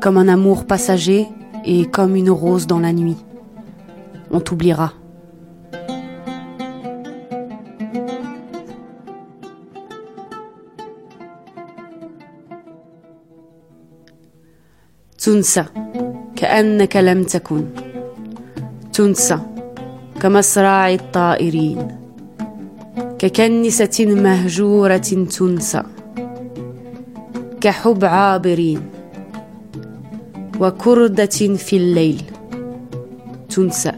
[0.00, 1.26] comme un amour passager
[1.64, 3.16] et comme une rose dans la nuit.
[4.30, 4.92] On t'oubliera.
[15.24, 15.64] تنسى
[16.36, 17.64] كأنك لم تكن
[18.92, 19.38] تنسى
[20.20, 21.88] كمصراع الطائرين
[23.18, 24.96] ككنسة مهجورة
[25.38, 25.82] تنسى
[27.61, 28.81] كحب عابرين
[30.59, 32.21] وكردة في الليل
[33.49, 33.91] تنسى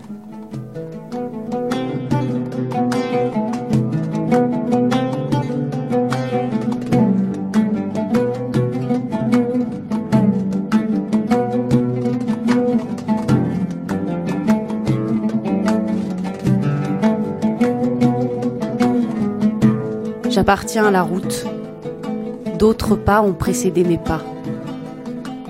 [20.31, 21.45] J'appartiens à la route.
[22.61, 24.21] D'autres pas ont précédé mes pas.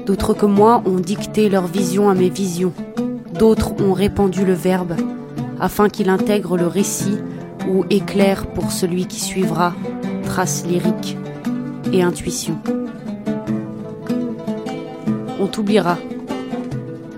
[0.06, 2.72] D'autres que moi ont dicté leur vision à mes visions.
[3.38, 4.96] D'autres ont répandu le verbe
[5.60, 7.18] afin qu'il intègre le récit
[7.70, 9.74] ou éclaire pour celui qui suivra
[10.24, 11.18] trace lyrique
[11.92, 12.58] et intuition.
[15.38, 15.98] On t'oubliera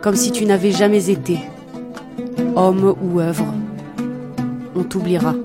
[0.01, 1.37] comme si tu n'avais jamais été,
[2.55, 3.45] homme ou œuvre.
[4.75, 5.35] On t'oubliera.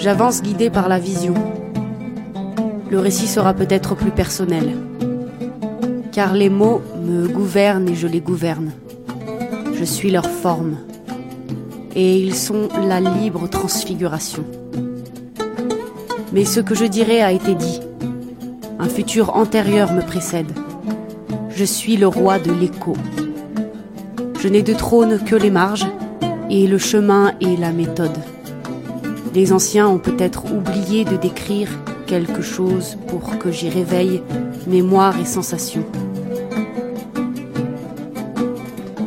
[0.00, 1.34] J'avance guidé par la vision.
[2.90, 4.74] Le récit sera peut-être plus personnel.
[6.10, 8.70] Car les mots me gouvernent et je les gouverne.
[9.74, 10.78] Je suis leur forme.
[11.94, 14.42] Et ils sont la libre transfiguration.
[16.32, 17.80] Mais ce que je dirai a été dit.
[18.78, 20.50] Un futur antérieur me précède.
[21.50, 22.94] Je suis le roi de l'écho.
[24.38, 25.86] Je n'ai de trône que les marges
[26.48, 28.16] et le chemin et la méthode.
[29.32, 31.68] Les anciens ont peut-être oublié de décrire
[32.06, 34.22] quelque chose pour que j'y réveille
[34.66, 35.84] mémoire et sensation.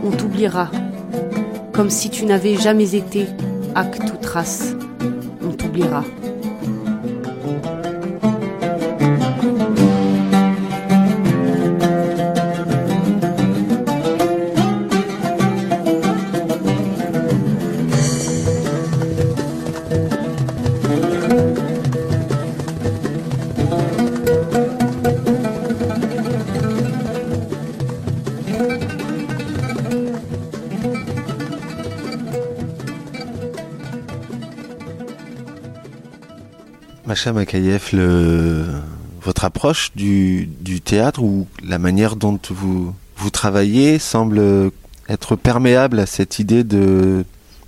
[0.06, 0.70] On t'oubliera,
[1.74, 3.28] comme si tu n'avais jamais été
[3.76, 4.74] acte ou trace.
[5.46, 6.04] On t'oubliera.
[37.24, 37.92] Macha Makayev,
[39.22, 40.50] votre approche du,
[40.84, 42.94] théâtre ou la manière dont vous,
[43.32, 44.72] travaillez semble
[45.08, 47.24] être perméable à cette idée de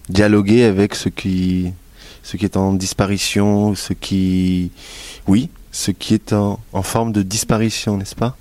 [0.09, 1.71] dialoguer avec ce qui,
[2.33, 4.71] est en disparition, ce qui,
[5.25, 8.35] oui, ce qui est en, forme de disparition, n'est-ce pas?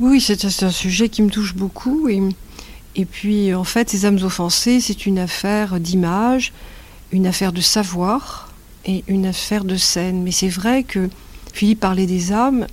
[0.00, 2.08] Oui, c'est un sujet qui me touche beaucoup.
[2.08, 6.54] Et puis, en fait, ces âmes offensées, c'est une affaire d'image,
[7.12, 8.47] une affaire de savoir
[8.84, 10.22] et une affaire de scène.
[10.22, 11.08] Mais c'est vrai que
[11.52, 12.66] Philippe parlait des âmes.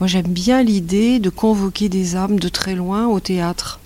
[0.00, 3.80] Moi, j'aime bien l'idée de convoquer des âmes de très loin au théâtre.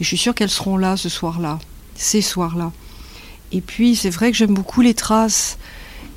[0.00, 1.58] Et je suis sûre qu'elles seront là ce soir-là,
[1.94, 2.72] ces soirs-là.
[3.52, 5.58] Et puis, c'est vrai que j'aime beaucoup les traces.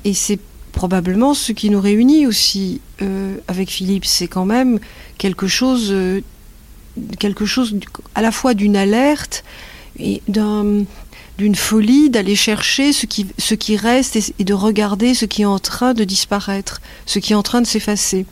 [0.04, 0.38] Et c'est
[0.72, 4.04] probablement ce qui nous réunit aussi euh, avec Philippe.
[4.04, 4.78] C'est quand même
[5.18, 6.20] quelque chose, euh,
[7.18, 7.76] quelque chose
[8.14, 9.44] à la fois d'une alerte
[9.98, 10.84] et d'un
[11.38, 15.94] d'une folie d'aller chercher ce qui, reste et, de regarder ce qui est en train
[15.94, 18.26] de disparaître, ce qui est en train de s'effacer.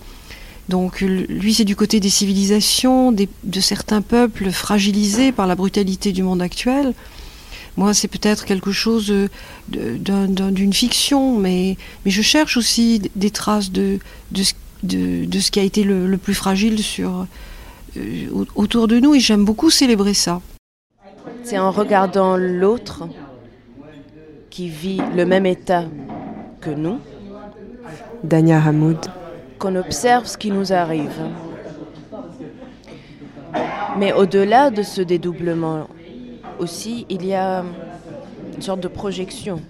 [0.68, 6.22] Donc lui, c'est du côté des civilisations, de certains peuples fragilisés par la brutalité du
[6.22, 6.94] monde actuel.
[7.76, 9.12] Moi, c'est peut-être quelque chose
[9.68, 13.98] d'une fiction, mais, mais je cherche aussi des traces de,
[14.30, 17.24] de, ce, qui a été le, plus fragile euh,
[18.32, 20.40] au- autour de nous et j'aime beaucoup célébrer ça.
[21.45, 23.09] C'est en regardant l'autre
[24.51, 25.84] qui vit le même état
[26.61, 26.99] que nous
[28.22, 28.99] Dania Hamoud.
[29.59, 31.20] qu'on observe ce qui nous arrive.
[33.99, 35.88] Mais au-delà de ce dédoublement
[36.59, 37.64] aussi, il y a
[38.55, 39.61] une sorte de projection.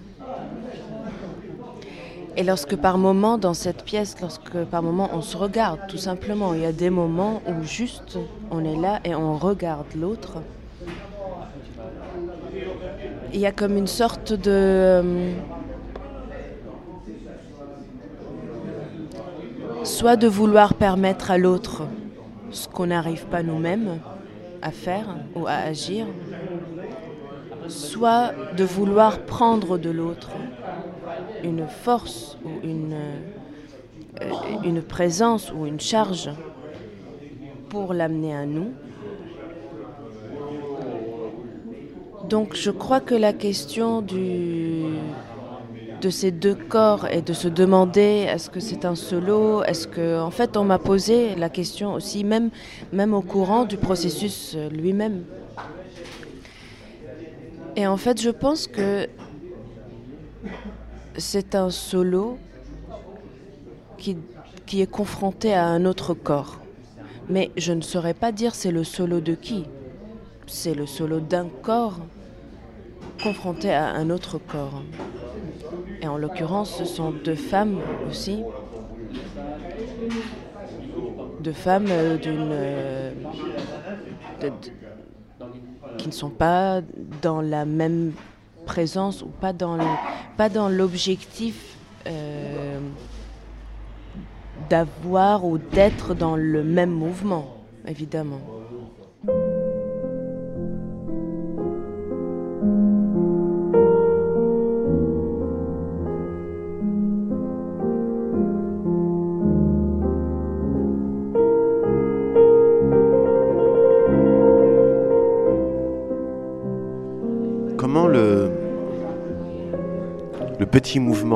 [2.35, 6.53] Et lorsque par moment dans cette pièce, lorsque par moment on se regarde tout simplement,
[6.53, 8.17] il y a des moments où juste
[8.49, 10.37] on est là et on regarde l'autre.
[13.33, 14.51] Il y a comme une sorte de...
[14.51, 15.33] euh,
[19.83, 21.83] soit de vouloir permettre à l'autre
[22.51, 23.99] ce qu'on n'arrive pas nous-mêmes
[24.61, 26.05] à faire ou à agir,
[27.67, 30.29] soit de vouloir prendre de l'autre
[31.43, 32.93] une force ou une,
[34.21, 34.29] euh,
[34.63, 36.29] une présence ou une charge
[37.69, 38.73] pour l'amener à nous.
[42.29, 44.85] Donc je crois que la question du,
[46.01, 50.19] de ces deux corps et de se demander est-ce que c'est un solo, est-ce que
[50.19, 52.49] en fait on m'a posé la question aussi même
[52.91, 55.23] même au courant du processus euh, lui-même.
[57.75, 59.07] Et en fait je pense que
[61.17, 62.37] c'est un solo
[63.97, 64.17] qui,
[64.65, 66.59] qui est confronté à un autre corps.
[67.29, 69.65] Mais je ne saurais pas dire c'est le solo de qui.
[70.47, 71.99] C'est le solo d'un corps
[73.21, 74.81] confronté à un autre corps.
[76.01, 77.79] Et en l'occurrence, ce sont deux femmes
[78.09, 78.43] aussi.
[81.39, 82.49] Deux femmes euh, d'une.
[82.51, 83.11] euh,
[85.97, 86.81] qui ne sont pas
[87.21, 88.11] dans la même
[88.65, 89.83] présence ou pas dans le-
[90.37, 91.77] pas dans l'objectif
[92.07, 92.79] euh,
[94.69, 97.45] d'avoir ou d'être dans le même mouvement,
[97.87, 98.39] évidemment.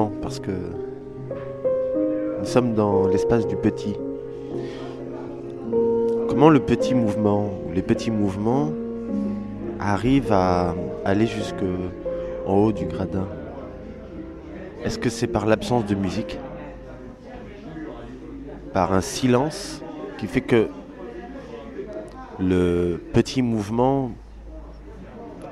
[0.05, 0.51] Parce que
[2.39, 3.95] nous sommes dans l'espace du petit,
[6.29, 8.71] comment le petit mouvement ou les petits mouvements
[9.79, 11.63] arrivent à aller jusque
[12.45, 13.27] en haut du gradin?
[14.83, 16.37] Est-ce que c'est par l'absence de musique?
[18.73, 19.81] Par un silence
[20.19, 20.67] qui fait que
[22.39, 24.11] le petit mouvement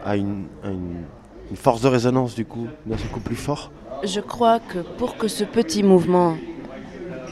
[0.06, 3.72] a une, une- force de résonance du coup, d'un coup plus fort?
[4.04, 6.38] Je crois que pour que ce petit mouvement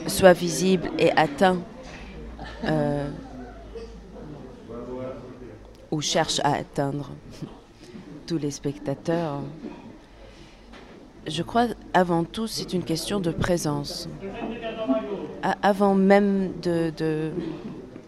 [0.07, 1.59] soit visible et atteint,
[2.65, 3.09] euh,
[5.91, 7.11] ou cherche à atteindre
[8.27, 9.41] tous les spectateurs,
[11.27, 14.09] je crois avant tout c'est une question de présence.
[15.61, 17.31] Avant même de-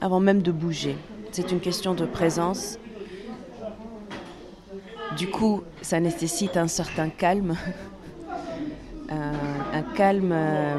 [0.01, 0.97] avant même de bouger,
[1.31, 2.79] c'est une question de présence.
[5.09, 7.55] Du coup, ça nécessite un certain calme,
[9.09, 10.75] un, un calme euh,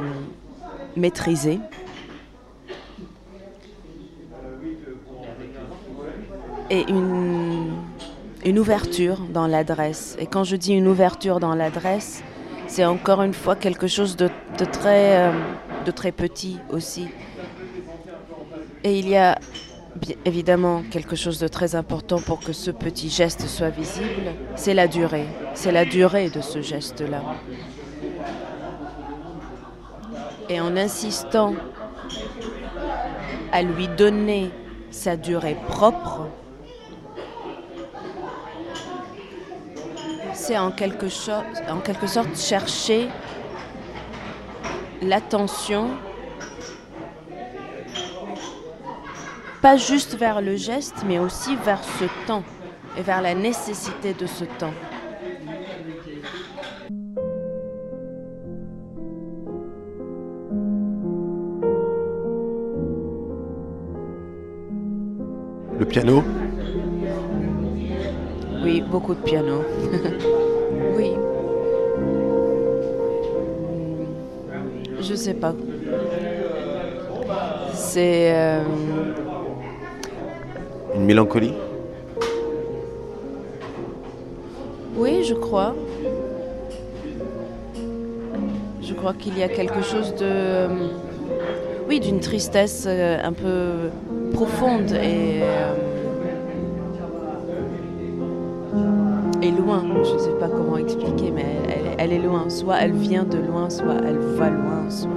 [0.97, 1.59] maîtrisé.
[6.71, 10.17] Et une, ouverture dans l'adresse.
[10.19, 12.23] Et quand je dis une ouverture dans l'adresse,
[12.67, 14.29] c'est encore une fois quelque chose de,
[14.73, 15.33] très, euh,
[15.85, 17.09] de très petit aussi.
[18.83, 19.39] Et il y a
[20.25, 24.89] évidemment quelque chose de très important pour que ce petit geste soit visible, c'est la
[24.89, 25.27] durée.
[25.55, 27.23] C'est la durée de ce geste-là.
[30.49, 31.55] Et en insistant
[33.53, 34.51] à lui donner
[34.91, 36.29] sa durée propre,
[40.33, 41.07] c'est en quelque,
[41.71, 43.09] en quelque sorte chercher
[45.03, 45.91] l'attention
[49.67, 52.45] pas juste vers le geste, mais aussi vers ce temps
[52.97, 54.73] et vers la nécessité de ce temps.
[65.87, 66.23] Le piano,
[68.63, 69.63] Oui, beaucoup de piano.
[70.97, 71.13] oui.
[75.01, 75.55] Je sais pas.
[77.73, 78.33] C'est.
[78.35, 78.63] euh,
[80.95, 81.53] une mélancolie,
[84.97, 85.75] Oui, je crois.
[88.83, 90.25] Je crois qu'il y a quelque chose de.
[90.25, 90.69] euh,
[91.89, 93.91] Oui, d'une tristesse euh, un peu
[94.33, 95.75] profonde et, euh,
[99.43, 99.83] et loin.
[100.05, 102.49] Je ne sais pas comment expliquer, mais elle, elle est loin.
[102.49, 105.11] Soit elle vient de loin, soit elle va loin, soit.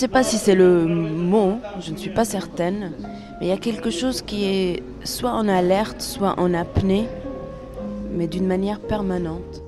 [0.00, 2.92] Sais pas si c'est le mot, je ne suis pas certaine,
[3.38, 7.06] mais il y a quelque chose qui est soit en alerte, soit en apnée,
[8.10, 9.62] mais d'une manière permanente.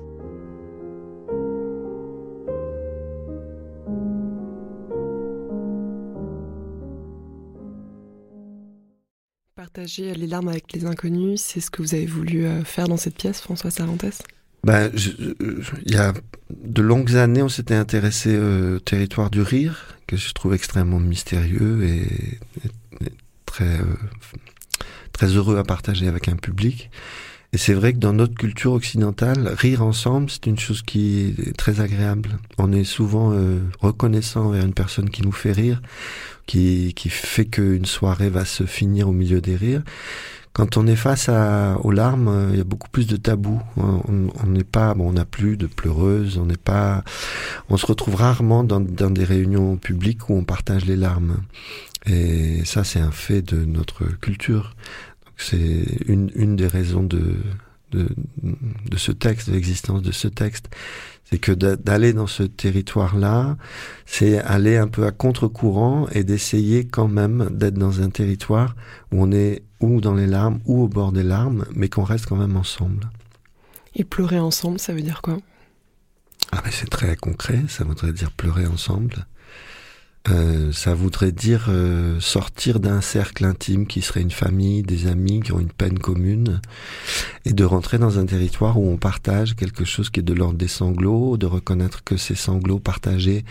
[9.55, 12.97] Partager les larmes avec les inconnus, c'est ce que vous avez voulu euh, faire dans
[12.97, 14.23] cette pièce, François Cervantes
[14.63, 16.11] Ben, je- je- il y a
[16.49, 21.83] de longues années, on s'était intéressé au territoire du rire, que je trouve extrêmement mystérieux
[21.83, 22.39] et,
[23.45, 23.95] très, euh,
[25.11, 26.89] très heureux à partager avec un public.
[27.53, 31.55] Et c'est vrai que dans notre culture occidentale, rire ensemble, c'est une chose qui est
[31.55, 32.39] très agréable.
[32.57, 35.79] On est souvent euh, reconnaissant envers une personne qui nous fait rire,
[36.47, 39.83] qui, qui fait qu'une soirée va se finir au milieu des rires.
[40.53, 43.59] Quand on est face à, aux larmes, euh, il y a beaucoup plus de tabous.
[43.75, 47.03] On n'est pas, bon, on n'a plus de pleureuses, on n'est pas,
[47.69, 51.37] on se retrouve rarement dans, dans des réunions publiques où on partage les larmes.
[52.05, 54.75] Et ça, c'est un fait de notre culture.
[55.25, 57.35] Donc, C'est une, une des raisons de,
[57.91, 58.09] de,
[58.43, 60.69] de ce texte, de l'existence de ce texte.
[61.23, 63.57] C'est que d'a- d'aller dans ce territoire-là,
[64.05, 68.75] c'est aller un peu à contre-courant et d'essayer quand même d'être dans un territoire
[69.11, 72.25] où on est ou dans les larmes ou au bord des larmes, mais qu'on reste
[72.27, 73.09] quand même ensemble.
[73.95, 75.37] Et pleurer ensemble, ça veut dire quoi?
[76.51, 79.25] Ah mais c'est très concret, ça voudrait dire pleurer ensemble.
[80.29, 85.41] Euh, ça voudrait dire euh, sortir d'un cercle intime qui serait une famille, des amis
[85.41, 86.61] qui ont une peine commune,
[87.43, 90.57] et de rentrer dans un territoire où on partage quelque chose qui est de l'ordre
[90.57, 93.43] des sanglots, de reconnaître que ces sanglots partagés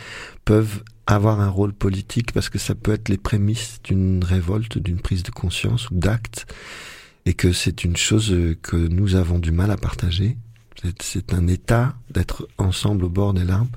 [0.46, 5.00] peuvent avoir un rôle politique parce que ça peut être les prémices d'une révolte, d'une
[5.00, 6.46] prise de conscience ou d'acte,
[7.26, 10.36] et que c'est une chose que nous avons du mal à partager.
[11.00, 13.68] C'est- un état d'être ensemble au bord des larmes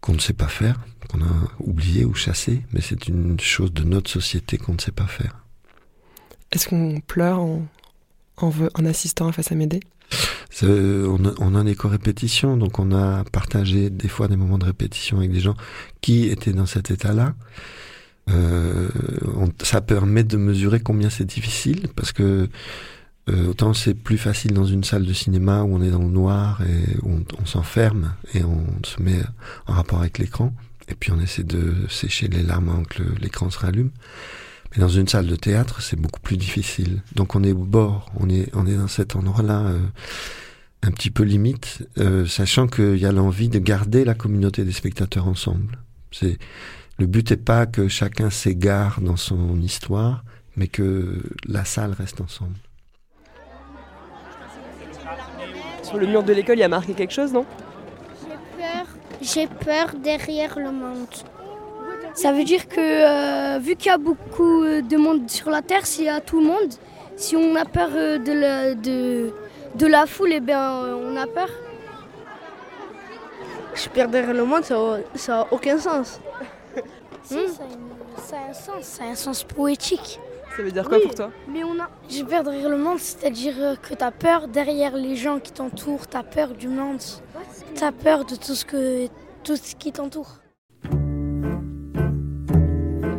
[0.00, 3.84] qu'on ne sait pas faire, qu'on a oublié ou chassé, mais c'est une chose de
[3.84, 5.44] notre société qu'on ne sait pas faire.
[6.50, 7.66] Est-ce qu'on pleure en,
[8.38, 9.80] en, en assistant à Face à Médée
[10.62, 15.32] On a, des co-répétitions, donc on a partagé des fois des moments de répétition avec
[15.32, 15.56] des gens
[16.00, 17.34] qui étaient dans cet état-là.
[18.30, 18.88] Euh,
[19.62, 22.48] ça permet de mesurer combien c'est difficile, parce que
[23.28, 26.10] euh, autant c'est plus facile dans une salle de cinéma où on est dans le
[26.10, 29.20] noir et on, on s'enferme et on se met
[29.66, 30.52] en rapport avec l'écran,
[30.88, 33.90] et puis on essaie de sécher les larmes avant que l'écran se rallume.
[34.72, 37.02] Mais dans une salle de théâtre, c'est beaucoup plus difficile.
[37.14, 39.78] Donc on est au bord, on est, on est dans cet endroit-là euh,
[40.82, 44.72] un petit peu limite, euh, sachant qu'il y a l'envie de garder la communauté des
[44.72, 45.78] spectateurs ensemble.
[46.10, 46.38] C'est
[46.98, 50.24] le but n'est pas que chacun s'égare dans son histoire,
[50.56, 52.56] mais que la salle reste ensemble.
[55.82, 57.44] Sur le mur de l'école, il y a marqué quelque chose, non?
[58.56, 58.86] Peur.
[59.20, 61.08] J'ai peur derrière le monde.
[62.14, 65.86] Ça veut dire que euh, vu qu'il y a beaucoup de monde sur la Terre,
[65.86, 66.72] c'est à tout le monde.
[67.16, 69.32] Si on a peur euh, de, la, de,
[69.74, 71.48] de la foule, eh bien, euh, on a peur.
[73.74, 74.76] Je perds derrière le monde, ça
[75.28, 76.20] n'a aucun sens.
[77.24, 80.18] Si, ça, a une- ça a un sens, ça a un sens poétique.
[80.56, 81.30] Ça veut dire quoi pour toi?
[81.48, 81.88] Mais on a.
[82.28, 86.16] Peur derrière le monde, c'est-à-dire que tu as peur derrière les gens qui t'entourent, tu
[86.16, 86.98] as peur du monde,
[87.76, 89.06] tu as peur de tout ce, que,
[89.44, 90.41] tout ce qui t'entoure.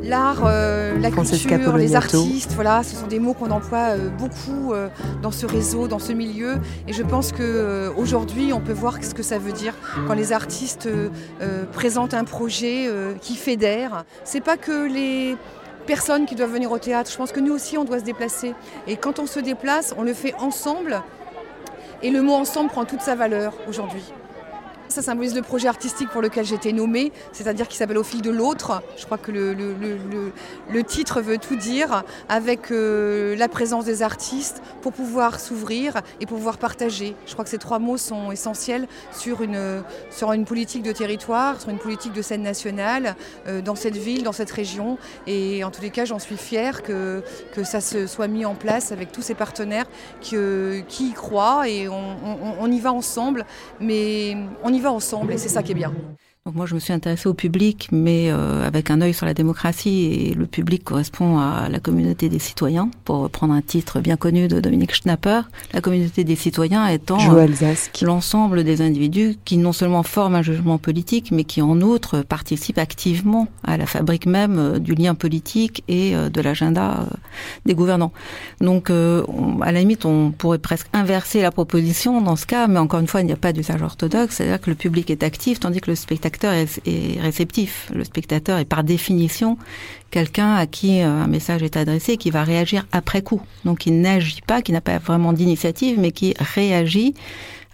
[0.03, 4.09] L'art, euh, la Francesca culture, les artistes, voilà, ce sont des mots qu'on emploie euh,
[4.09, 4.89] beaucoup euh,
[5.21, 6.57] dans ce réseau, dans ce milieu.
[6.89, 9.73] Et je pense que euh, aujourd'hui, on peut voir ce que ça veut dire
[10.07, 10.89] quand les artistes
[11.71, 12.89] présentent un projet
[13.21, 14.03] qui fédère.
[14.23, 15.37] C'est pas que les
[15.85, 17.09] personnes qui doivent venir au théâtre.
[17.09, 18.53] Je pense que nous aussi, on doit se déplacer.
[18.87, 21.01] Et quand on se déplace, on le fait ensemble.
[22.01, 24.03] Et le mot ensemble prend toute sa valeur aujourd'hui.
[24.93, 28.21] Ça symbolise le projet artistique pour lequel j'ai été nommée, c'est-à-dire qui s'appelle Au fil
[28.21, 28.83] de l'autre.
[28.95, 34.93] Je crois que le, titre veut tout dire, avec euh, la présence des artistes pour
[34.93, 37.15] pouvoir s'ouvrir et pour pouvoir partager.
[37.25, 39.81] Je crois que ces trois mots sont essentiels sur une,
[40.11, 43.15] sur une politique de territoire, sur une politique de scène nationale,
[43.47, 44.99] euh, dans cette ville, dans cette région.
[45.25, 47.23] Et en tous les cas, j'en suis fière que,
[47.55, 49.87] que ça se soit mis en place avec tous ces partenaires
[50.21, 52.15] qui, euh, qui y croient et on,
[52.61, 53.45] on- y va ensemble,
[53.79, 55.93] mais on y ensemble et c'est ça qui est bien.
[56.45, 59.33] Donc moi, je me suis intéressée au public, mais euh, avec un œil sur la
[59.33, 60.07] démocratie.
[60.11, 64.49] Et le public correspond à la communauté des citoyens, pour reprendre un titre bien connu
[64.49, 65.39] de Dominique Schnapper.
[65.71, 67.47] La communauté des citoyens étant euh,
[68.01, 72.77] l'ensemble des individus qui non seulement forment un jugement politique, mais qui en outre participent
[72.77, 77.07] activement à la fabrique même euh, du lien politique et euh, de l'agenda
[77.65, 78.11] des gouvernants.
[78.59, 82.67] Donc, euh, on- à la limite, on pourrait presque inverser la proposition dans ce cas,
[82.67, 85.23] mais encore une fois, il n'y a pas d'usage orthodoxe, c'est-à-dire que le public est
[85.23, 85.95] actif, tandis que le
[86.33, 87.91] spectateur est, est réceptif.
[87.93, 89.57] Le spectateur est par définition
[90.09, 93.41] quelqu'un à qui euh, un message est adressé, qui va réagir après coup.
[93.65, 97.13] Donc, il n'agit pas, qui n'a pas vraiment d'initiative, mais qui réagit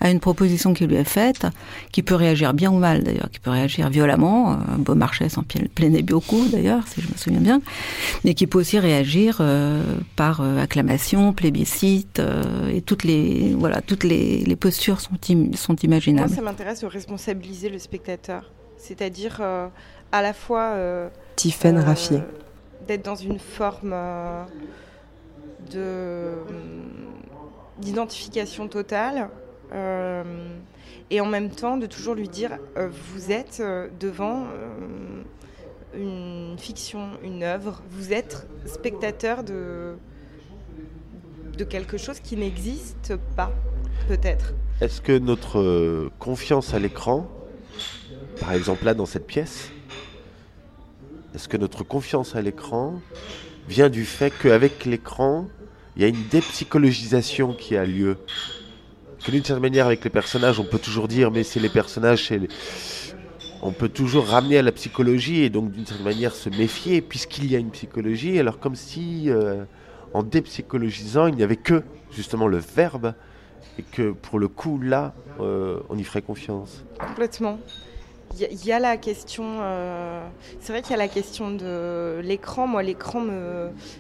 [0.02, 1.46] à une proposition qui lui est faite,
[1.92, 5.62] qui peut réagir bien ou mal d'ailleurs, qui peut réagir violemment, euh, Beaumarchais s'en pla-
[5.76, 7.62] plaignait beaucoup d'ailleurs, si je me souviens bien,
[8.24, 9.84] mais qui peut aussi réagir euh,
[10.16, 15.54] par euh, acclamation, plébiscite, euh, et toutes les voilà, toutes les, les postures sont, im-
[15.56, 16.30] sont Moi, imaginables.
[16.34, 18.52] ça m'intéresse de responsabiliser le spectateur.
[18.78, 19.68] C'est-à-dire euh,
[20.12, 22.20] à la fois euh, Tiffaine Raffier.
[22.88, 24.44] d'être dans une forme euh,
[25.72, 26.32] de
[27.82, 29.26] d'identification totale euh,
[31.12, 35.24] et en même temps de toujours lui dire euh, vous êtes euh, devant euh,
[35.96, 39.96] une fiction, une œuvre, vous êtes spectateur de
[41.58, 43.52] de quelque chose qui n'existe pas
[44.08, 44.54] peut-être.
[44.80, 47.30] Est-ce que notre euh, confiance à l'écran,
[48.40, 49.70] par exemple là dans cette pièce,
[51.36, 53.02] est-ce que notre confiance à l'écran
[53.68, 55.48] vient du fait qu'avec l'écran,
[55.96, 58.18] il y a une dépsychologisation qui a lieu
[59.24, 62.28] Que d'une certaine manière, avec les personnages, on peut toujours dire, mais c'est les personnages,
[62.28, 62.48] c'est les-
[63.62, 67.52] on peut toujours ramener à la psychologie et donc d'une certaine manière se méfier puisqu'il
[67.52, 69.66] y a une psychologie, alors comme si euh,
[70.14, 71.84] en dépsychologisant, il n'y avait que
[72.16, 73.14] justement le verbe
[73.78, 76.84] et que pour le coup là, euh, on y ferait confiance.
[76.98, 77.60] Complètement.
[78.40, 79.44] Il y, a- la question.
[79.60, 80.22] euh,
[80.62, 82.68] c'est vrai qu'il y a la question de l'écran.
[82.68, 83.26] Moi, l'écran,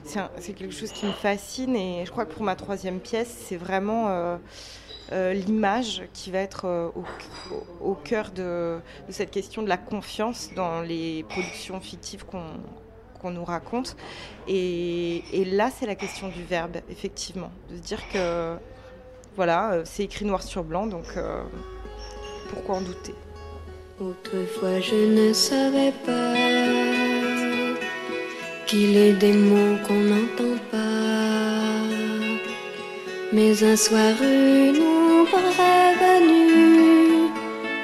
[0.06, 1.76] c'est quelque chose qui me fascine.
[1.76, 4.38] Et je crois que pour ma troisième pièce, c'est vraiment
[5.12, 6.90] euh, l'image qui va être euh,
[7.82, 8.80] au, cœur de,
[9.10, 13.98] cette question de la confiance dans les productions fictives qu'on, nous raconte.
[14.48, 17.52] Et, là, c'est la question du verbe, effectivement.
[17.70, 18.56] De se dire que,
[19.36, 21.18] voilà, euh, c'est écrit noir sur blanc, donc
[22.50, 23.16] pourquoi en douter?
[24.00, 26.34] Autrefois je ne savais pas
[28.66, 30.80] qu'il est des mots qu'on n'entend pas.
[33.34, 34.99] Mais un soir une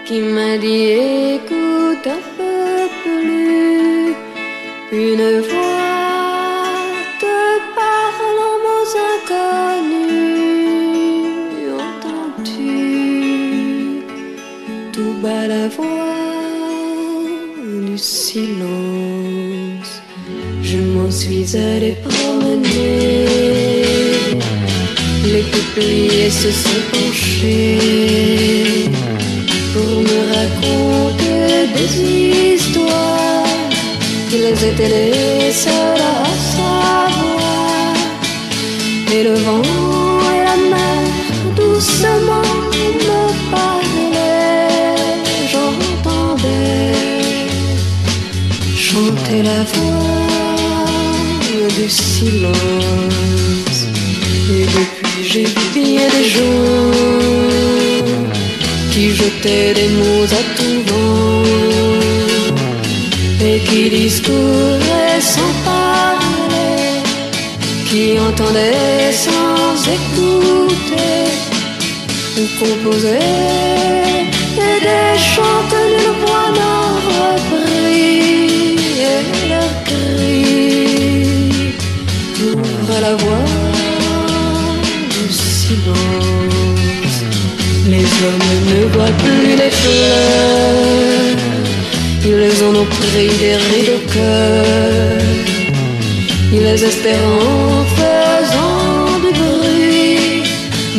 [0.06, 0.88] qui m'a dit
[1.36, 4.14] écoute un peu plus.
[4.92, 6.72] Une voix
[7.20, 7.38] te
[7.80, 10.06] parle en mots inconnus.
[11.86, 12.76] Entends-tu?
[14.94, 16.16] Tout bas la voix
[17.88, 19.94] du silence.
[20.62, 23.55] Je m'en suis allée promener.
[25.36, 28.90] Les peupliers se sont penchés
[29.74, 31.92] pour me raconter des
[32.56, 33.44] histoires.
[34.32, 37.94] Ils étaient les seuls à savoir.
[39.14, 39.62] Et le vent
[40.36, 41.04] et la mer
[41.58, 42.54] doucement
[43.10, 44.96] me parlaient.
[45.52, 46.94] J'entendais
[48.74, 50.16] chanter la voix
[51.78, 53.45] du silence.
[55.36, 56.92] J'ai bien des gens
[58.94, 61.44] qui jetaient des mots à tout vent
[63.44, 67.04] et qui discouraient sans parler,
[67.90, 71.26] qui entendaient sans écouter
[72.38, 73.20] ou composaient
[74.68, 76.80] et des chants que nulle voix n'a
[77.12, 78.20] repris
[79.12, 79.24] et
[79.90, 80.56] cris
[82.42, 83.45] ouvrent la voie
[88.24, 91.38] hommes ne voient plus les fleurs,
[92.26, 95.22] ils en ont pris des rides au cœur.
[96.54, 100.44] Ils espèrent en faisant du bruit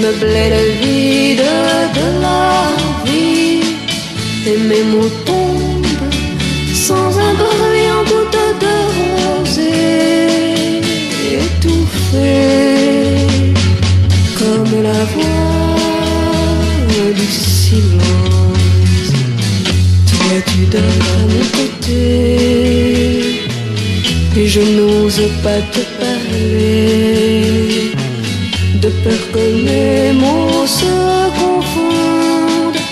[0.03, 1.51] meubler le vide
[1.99, 3.61] de leur vie.
[4.47, 5.15] et mes mots
[17.67, 19.13] silence.
[20.11, 22.03] Toi tu dors à mon côté
[24.39, 27.47] et je n'ose pas te parler
[28.83, 30.93] de peur que mes mots se
[31.41, 32.85] confondent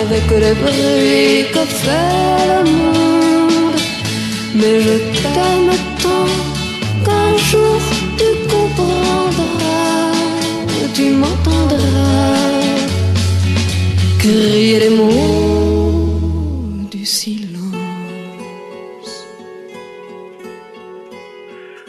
[0.00, 3.80] avec le bruit que fait le monde.
[4.58, 5.72] Mais je t'aime
[14.40, 15.10] crier les mots
[16.90, 17.60] du silence.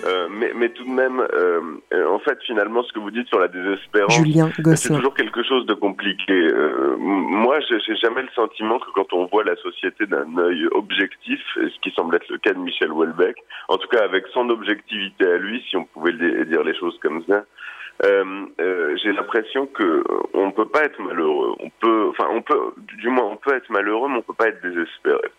[0.03, 1.61] Euh, mais, mais tout de même, euh,
[1.93, 5.43] euh, en fait, finalement, ce que vous dites sur la désespérance, Julien c'est toujours quelque
[5.43, 6.33] chose de compliqué.
[6.33, 11.39] Euh, moi, j'ai jamais le sentiment que quand on voit la société d'un œil objectif,
[11.55, 13.37] ce qui semble être le cas de Michel Houellebecq,
[13.69, 16.13] en tout cas avec son objectivité à lui, si on pouvait
[16.45, 17.45] dire les choses comme ça,
[18.03, 21.55] j'ai l'impression que euh, on peut pas être malheureux.
[21.59, 24.47] On peut, enfin, on peut, du moins, on peut être malheureux, mais on peut pas
[24.47, 25.29] être désespéré.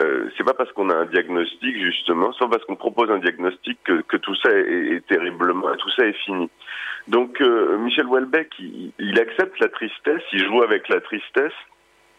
[0.00, 3.18] Euh, c'est pas parce qu'on a un diagnostic justement, c'est pas parce qu'on propose un
[3.18, 6.48] diagnostic que, que tout ça est, terriblement, tout ça est fini.
[7.08, 11.52] Donc euh, Michel Houellebecq, il accepte la tristesse, il joue avec la tristesse.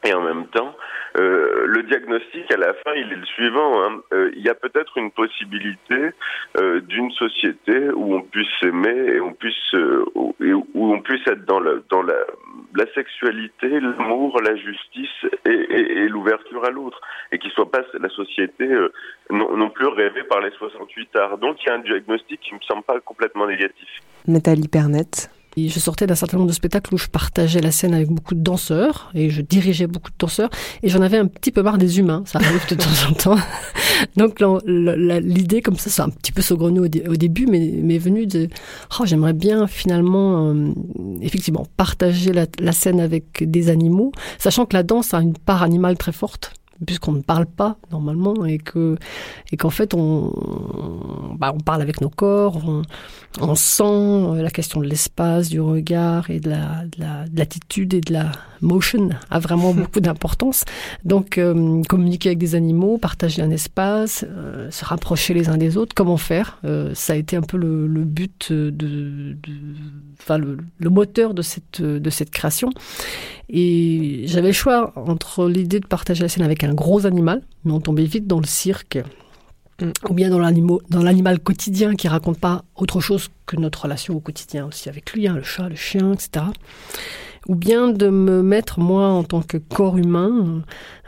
[0.05, 0.75] Et en même temps,
[1.17, 3.83] euh, le diagnostic à la fin, il est le suivant.
[3.83, 4.01] hein.
[4.13, 6.11] Euh, il y a peut-être une possibilité
[6.57, 9.33] euh, d'une société où on puisse s'aimer et où,
[10.75, 15.09] on puisse être dans la sexualité, l'amour, la justice
[15.45, 16.99] et, l'ouverture à l'autre,
[17.31, 18.67] et qui soit pas la société
[19.29, 21.37] non, non plus rêvée par les 68 arts.
[21.37, 23.89] Donc il y a un diagnostic qui me semble pas complètement négatif.
[24.27, 25.38] Nathalie Pernet.
[25.57, 28.35] Et je sortais d'un certain nombre de spectacles où je partageais la scène avec beaucoup
[28.35, 30.49] de danseurs et je dirigeais beaucoup de danseurs
[30.83, 33.35] et j'en avais un petit peu marre des humains, ça arrive de temps en temps.
[34.15, 37.97] Donc l'idée comme ça, c'est un petit peu saugrenou au, dé- au début, mais m'est
[37.97, 38.47] venue de
[38.99, 40.71] oh, j'aimerais bien finalement euh,
[41.21, 45.97] effectivement partager la scène avec des animaux, sachant que la danse a une part animale
[45.97, 46.53] très forte
[46.85, 48.97] puisqu'on ne parle pas normalement et que
[49.51, 50.33] et qu'en fait on
[51.37, 52.81] bah, on parle avec nos corps on,
[53.41, 57.37] on sent euh, la question de l'espace du regard et de la de la- de
[57.37, 60.63] l'attitude et de la motion a vraiment beaucoup d'importance.
[61.05, 65.77] Donc euh, communiquer avec des animaux partager un espace euh, se rapprocher les uns des
[65.77, 69.35] autres comment faire Euh, ça a été un peu le, le but de, de
[70.19, 72.69] enfin le, le moteur de cette de cette création
[73.49, 77.71] et j'avais le choix entre l'idée de partager la scène avec un gros animal, mais
[77.71, 78.99] on tombait vite dans le cirque,
[80.09, 84.67] ou bien dans l'animal quotidien qui raconte pas autre chose que notre relation au quotidien
[84.67, 86.45] aussi avec lui, hein, le chat, le chien, etc.
[87.47, 90.63] Ou bien de me mettre moi en tant que corps humain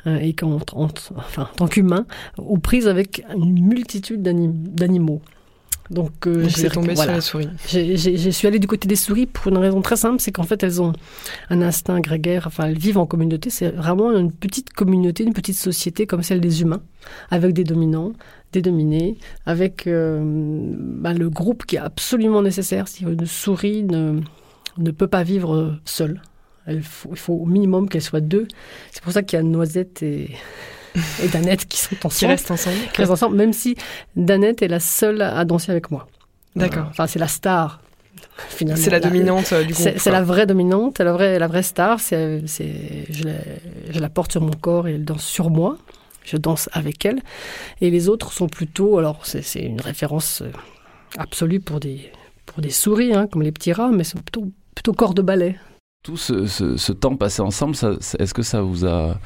[0.08, 2.06] euh, et en, enfin, en tant qu'humain
[2.38, 5.22] aux prises avec une multitude d'anim- d'animaux.
[5.92, 7.16] Donc, euh, j'ai- tombé sur voilà.
[7.16, 7.50] les souris.
[7.68, 10.64] Je suis allée du côté des souris pour une raison très simple, c'est qu'en fait
[10.64, 10.94] elles ont
[11.50, 15.58] un instinct grégaire, enfin elles vivent en communauté, c'est vraiment une petite communauté, une petite
[15.58, 16.82] société comme celle des humains,
[17.30, 18.14] avec des dominants,
[18.54, 22.88] des dominés, avec euh, bah, le groupe qui est absolument nécessaire.
[22.88, 24.22] Si une souris ne,
[24.78, 26.22] ne peut pas vivre seule,
[26.68, 28.48] elle faut- il faut au minimum qu'elle soit deux.
[28.92, 30.30] C'est pour ça qu'il y a Noisette et,
[31.24, 32.32] et Danette qui sont ensemble.
[32.32, 32.78] restent ensemble.
[32.94, 33.76] Qui restent ensemble, même si
[34.16, 36.08] Danette est la seule à danser avec moi.
[36.56, 36.88] D'accord.
[36.89, 37.80] Enfin, c'est la star.
[38.50, 38.82] Finalement.
[38.82, 41.64] C'est la dominante, euh, du C'est- groupe, C'est la vraie dominante, la vraie, la vraie
[41.64, 42.00] star.
[42.00, 42.42] C'est,
[43.10, 43.34] je, la,
[43.89, 45.78] je la porte sur mon corps et elle danse sur moi.
[46.24, 47.20] Je danse avec elle.
[47.82, 48.98] Et les autres sont plutôt.
[48.98, 50.52] Alors, c'est, une référence euh,
[51.18, 52.12] absolue pour des,
[52.46, 55.56] pour des souris, hein, comme les petits rats, mais c'est plutôt, plutôt corps de ballet.
[56.04, 57.76] Tout ce, ce- ce temps passé ensemble,
[58.20, 59.18] est-ce que ça vous a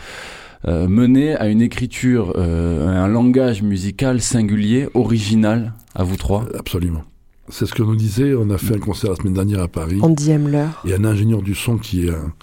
[0.68, 6.46] euh, mené à une écriture, euh, un langage musical singulier, original, à vous trois?
[6.58, 7.04] Absolument.
[7.50, 10.00] C'est ce que nous disait, on a fait un concert la semaine dernière à Paris.
[10.02, 10.68] Andy Hemler.
[10.86, 12.34] Et un ingénieur du son qui est un,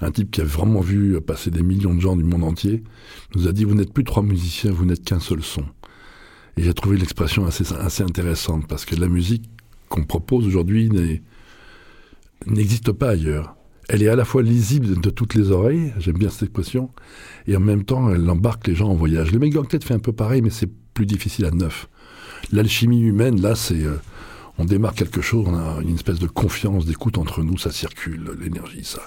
[0.00, 2.82] un type qui a vraiment vu passer des millions de gens du monde entier,
[3.36, 5.62] nous a dit, vous n'êtes plus trois musiciens, vous n'êtes qu'un seul son.
[6.56, 9.48] Et j'ai trouvé l'expression assez, assez intéressante, parce que la musique
[9.88, 11.22] qu'on propose aujourd'hui n'est-
[12.46, 13.54] n'existe pas ailleurs.
[13.88, 16.90] Elle est à la fois lisible de toutes les oreilles, j'aime bien cette expression,
[17.46, 19.32] et en même temps, elle embarque les gens en voyage.
[19.32, 21.88] Le Octet fait un peu pareil, mais c'est plus difficile à neuf.
[22.52, 23.82] L'alchimie humaine, là, c'est...
[23.82, 23.96] euh,
[24.58, 28.30] on démarre quelque chose, on a une espèce de confiance, d'écoute entre nous, ça circule,
[28.40, 29.00] l'énergie, ça,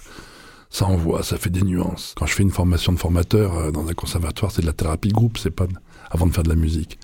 [0.69, 2.15] ça envoie, ça fait des nuances.
[2.17, 5.09] Quand je fais une formation de formateur euh, dans un conservatoire, c'est de la thérapie
[5.09, 5.67] de groupe, c'est pas
[6.09, 6.97] avant de faire de la musique.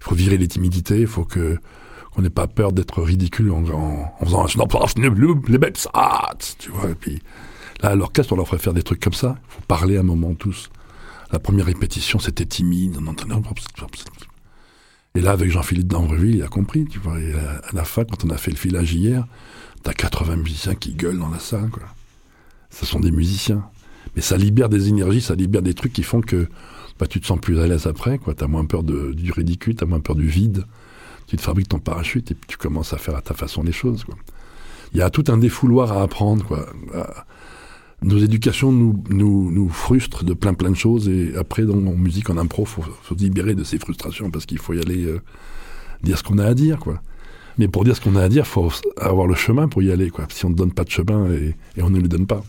[0.00, 1.58] Il faut virer les timidités, il faut que
[2.18, 4.48] qu'on n'ait pas peur d'être ridicule en, en, en faisant un
[5.46, 5.86] les bêtes,
[6.58, 6.90] tu vois.
[6.90, 7.22] Et puis
[7.80, 9.38] là, à l'orchestre, on leur ferait faire des trucs comme ça.
[9.48, 10.68] Il faut parler un moment tous.
[11.30, 13.06] La première répétition, c'était timide, on.
[15.14, 17.20] Et là, avec Jean-Philippe d'Ambreville, il a compris, tu vois.
[17.20, 19.24] Et à, la fin, quand on a fait le filage hier,
[19.84, 21.84] t'as 80 musiciens qui gueulent dans la salle, quoi.
[22.70, 23.70] Ce sont des musiciens.
[24.16, 26.48] Mais ça libère des énergies, ça libère des trucs qui font que
[26.98, 28.18] bah, tu te sens plus à l'aise après.
[28.36, 30.64] T'as moins peur du ridicule, t'as moins peur du vide.
[31.28, 33.72] Tu te fabriques ton parachute et puis tu commences à faire à ta façon les
[33.72, 34.16] choses, quoi.
[34.92, 36.66] Il y a tout un défouloir à apprendre, quoi.
[36.94, 37.26] À-
[38.00, 41.96] nos éducations nous, nous, nous frustrent de plein plein de choses et après dans, en
[41.96, 45.04] musique, en impro, faut, faut se libérer de ces frustrations parce qu'il faut y aller
[45.04, 45.20] euh,
[46.04, 47.02] dire ce qu'on a à dire, quoi.
[47.58, 50.10] Mais pour dire ce qu'on a à dire, faut avoir le chemin pour y aller,
[50.10, 50.26] quoi.
[50.30, 52.42] Si on ne donne pas de chemin et, et on ne le donne pas,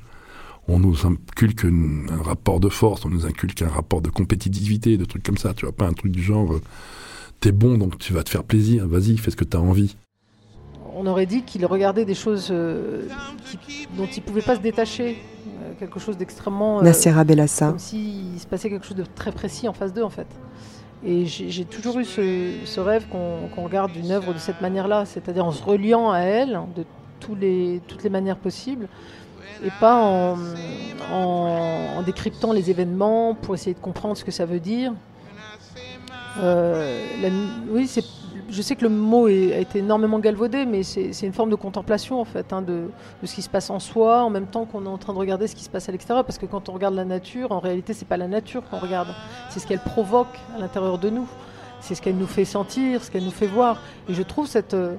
[0.67, 5.05] on nous inculque un rapport de force, on nous inculque un rapport de compétitivité, de
[5.05, 5.55] trucs comme ça.
[5.55, 6.61] Tu vois pas un truc du genre, euh,
[7.39, 9.95] t'es bon donc tu vas te faire plaisir, vas-y, fais ce que t'as envie.
[10.95, 13.07] On aurait dit qu'il regardait des choses euh,
[13.67, 15.17] qui- dont il ne pouvait pas se détacher,
[15.63, 16.79] euh, quelque chose d'extrêmement...
[16.79, 17.67] euh, Nassera Belassa.
[17.69, 20.27] Comme s'il se passait quelque chose de très précis en face d'eux, en fait.
[21.05, 25.45] Et j'ai toujours eu ce, ce rêve qu'on regarde une œuvre de cette manière-là, c'est-à-dire
[25.45, 26.83] en se reliant à elle de
[27.21, 28.89] tous les, toutes les manières possibles,
[29.63, 30.37] et pas en,
[31.13, 34.91] en- en décryptant les événements pour essayer de comprendre ce que ça veut dire.
[36.41, 37.01] Euh,
[38.51, 42.19] je sais que le mot a été énormément galvaudé, mais c'est une forme de contemplation
[42.19, 42.89] en fait, hein, de,
[43.23, 45.45] ce qui se passe en soi, en même temps qu'on est en train de regarder
[45.47, 46.25] ce qui se passe à l'extérieur.
[46.25, 49.09] Parce que quand on regarde la nature, en réalité, c'est pas la nature qu'on regarde,
[49.49, 51.27] c'est ce qu'elle provoque à l'intérieur de nous,
[51.79, 53.81] c'est ce qu'elle nous fait sentir, ce qu'elle nous fait voir.
[54.09, 54.95] Et je trouve cette euh,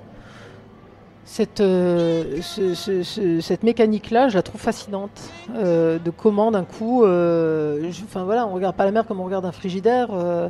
[1.25, 5.11] cette, euh, ce- ce- ce- cette mécanique-là, je la trouve fascinante.
[5.57, 9.25] euh, de comment d'un coup, euh, enfin voilà, on regarde pas la mer comme on
[9.25, 10.49] regarde un frigidaire euh,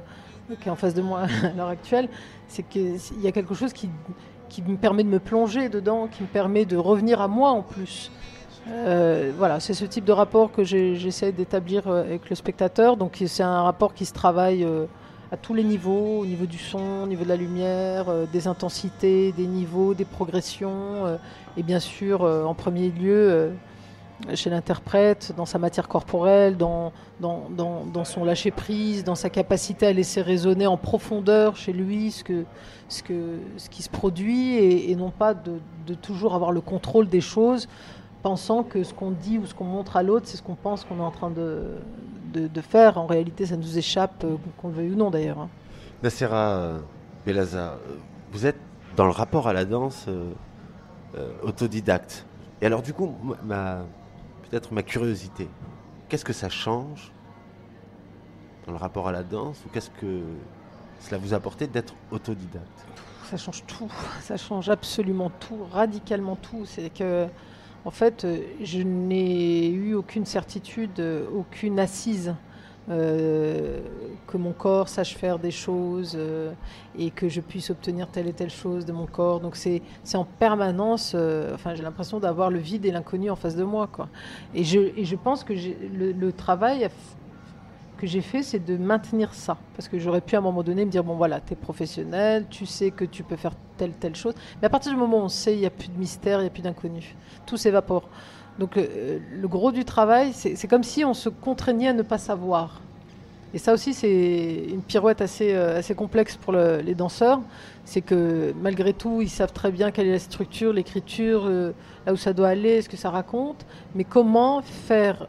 [0.56, 2.08] qui est en face de moi à l'heure actuelle.
[2.48, 3.88] C'est qu'il y a quelque chose qui,
[4.48, 7.62] qui me permet de me plonger dedans, qui me permet de revenir à moi en
[7.62, 8.10] plus.
[8.68, 12.96] Euh, voilà, c'est ce type de rapport que j'essaie d'établir euh, avec le spectateur.
[12.96, 14.86] Donc c'est un rapport qui se travaille euh,
[15.32, 19.32] à tous les niveaux, au niveau du son, au niveau de la lumière, des intensités,
[19.32, 21.18] des niveaux, des progressions,
[21.56, 23.52] et bien sûr, en premier lieu,
[24.34, 29.92] chez l'interprète, dans sa matière corporelle, dans, dans, dans, son lâcher-prise, dans sa capacité à
[29.92, 32.44] laisser résonner en profondeur chez lui ce, que,
[32.88, 37.08] ce, que, ce qui se produit, et, non pas de, de toujours avoir le contrôle
[37.08, 37.68] des choses,
[38.22, 40.84] pensant que ce qu'on dit ou ce qu'on montre à l'autre, c'est ce qu'on pense
[40.84, 41.78] qu'on est en train de,
[42.32, 42.98] de, faire.
[42.98, 45.38] En réalité, ça nous échappe, euh, qu'on le veuille ou non d'ailleurs.
[45.38, 45.48] hein.
[46.02, 46.78] Nassera euh,
[47.26, 47.96] Belaza, euh,
[48.32, 48.58] vous êtes
[48.96, 50.06] dans le rapport à la danse
[51.42, 52.24] autodidacte.
[52.62, 53.14] Et alors du coup,
[53.44, 53.80] ma,
[54.50, 55.48] peut-être ma curiosité,
[56.08, 57.12] qu'est-ce que ça change
[58.66, 60.22] dans le rapport à la danse ou qu'est-ce que
[60.98, 62.86] cela vous a apporté d'être autodidacte?
[63.24, 63.90] Ça change tout,
[64.20, 66.66] ça change absolument tout, radicalement tout.
[66.66, 67.28] C'est que,
[67.84, 68.26] en fait,
[68.60, 71.00] je n'ai eu aucune certitude,
[71.32, 72.34] aucune assise.
[72.88, 73.80] Euh,
[74.26, 76.52] que mon corps sache faire des choses euh,
[76.98, 79.40] et que je puisse obtenir telle et telle chose de mon corps.
[79.40, 79.82] Donc c'est
[80.14, 83.86] en permanence, euh, enfin j'ai l'impression d'avoir le vide et l'inconnu en face de moi.
[83.86, 84.08] Quoi.
[84.54, 86.88] Et, je, et je pense que le, travail
[87.98, 89.58] que j'ai fait, c'est de maintenir ça.
[89.76, 92.46] Parce que j'aurais pu à un moment donné me dire, bon voilà, tu es professionnel,
[92.48, 94.34] tu sais que tu peux faire telle, telle chose.
[94.60, 96.42] Mais à partir du moment où on sait, il n'y a plus de mystère, il
[96.42, 97.14] n'y a plus d'inconnu.
[97.46, 98.08] Tout s'évapore.
[98.60, 102.18] Donc euh, le gros du travail, c'est comme si on se contraignait à ne pas
[102.18, 102.82] savoir.
[103.54, 107.40] Et ça aussi, c'est une pirouette assez, euh, complexe pour le- les danseurs.
[107.86, 111.72] C'est que malgré tout, ils savent très bien quelle est la structure, l'écriture, euh,
[112.06, 113.64] là où ça doit aller, ce que ça raconte.
[113.94, 115.26] Mais comment faire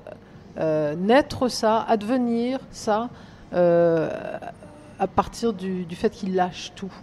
[0.98, 3.10] naître ça, advenir ça,
[3.54, 6.94] à partir du fait qu'ils lâchent tout?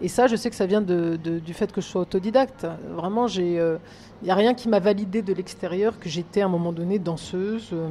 [0.00, 2.02] Euh, et ça, je sais que ça vient de- de- du fait que je sois
[2.02, 2.66] autodidacte.
[2.94, 3.78] Vraiment, il
[4.22, 7.70] n'y a rien qui m'a validé de l'extérieur que j'étais à un moment donné danseuse.
[7.72, 7.88] euh,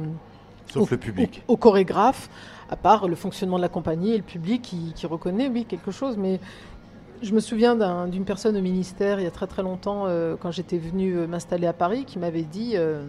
[0.72, 1.42] Sauf au- le public.
[1.48, 2.28] Au, au chorégraphe,
[2.70, 5.92] à part le fonctionnement de la compagnie et le public qui, qui reconnaît, oui, quelque
[5.92, 6.16] chose.
[6.16, 6.40] Mais
[7.22, 10.34] je me souviens d'un- d'une personne au ministère il y a très très longtemps, euh,
[10.38, 13.04] quand j'étais venue euh, m'installer à Paris, qui m'avait dit euh,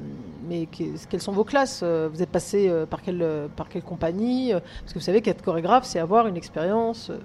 [0.47, 1.81] Mais que- quelles sont vos classes?
[1.83, 4.53] Euh, Vous êtes passé euh, par, quelle, euh, par quelle compagnie?
[4.53, 7.17] Euh, Parce que vous savez qu'être chorégraphe, c'est avoir une expérience euh, euh,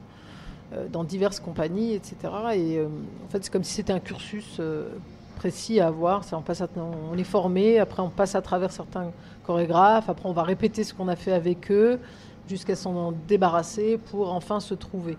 [0.90, 2.16] dans diverses compagnies, etc.
[2.54, 2.86] Et euh,
[3.24, 4.88] en fait, c'est comme si c'était un cursus euh,
[5.36, 6.22] précis à avoir.
[6.32, 9.10] On, est formé, après on passe à travers certains
[9.44, 11.98] chorégraphes, après on va répéter ce qu'on a fait avec eux
[12.48, 15.16] jusqu'à s'en débarrasser pour enfin se trouver.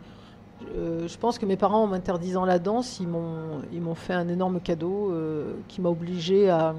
[0.76, 4.60] Euh, je pense que mes parents, en m'interdisant la danse, ils m'ont, fait un énorme
[4.60, 6.74] cadeau euh, qui m'a obligé à,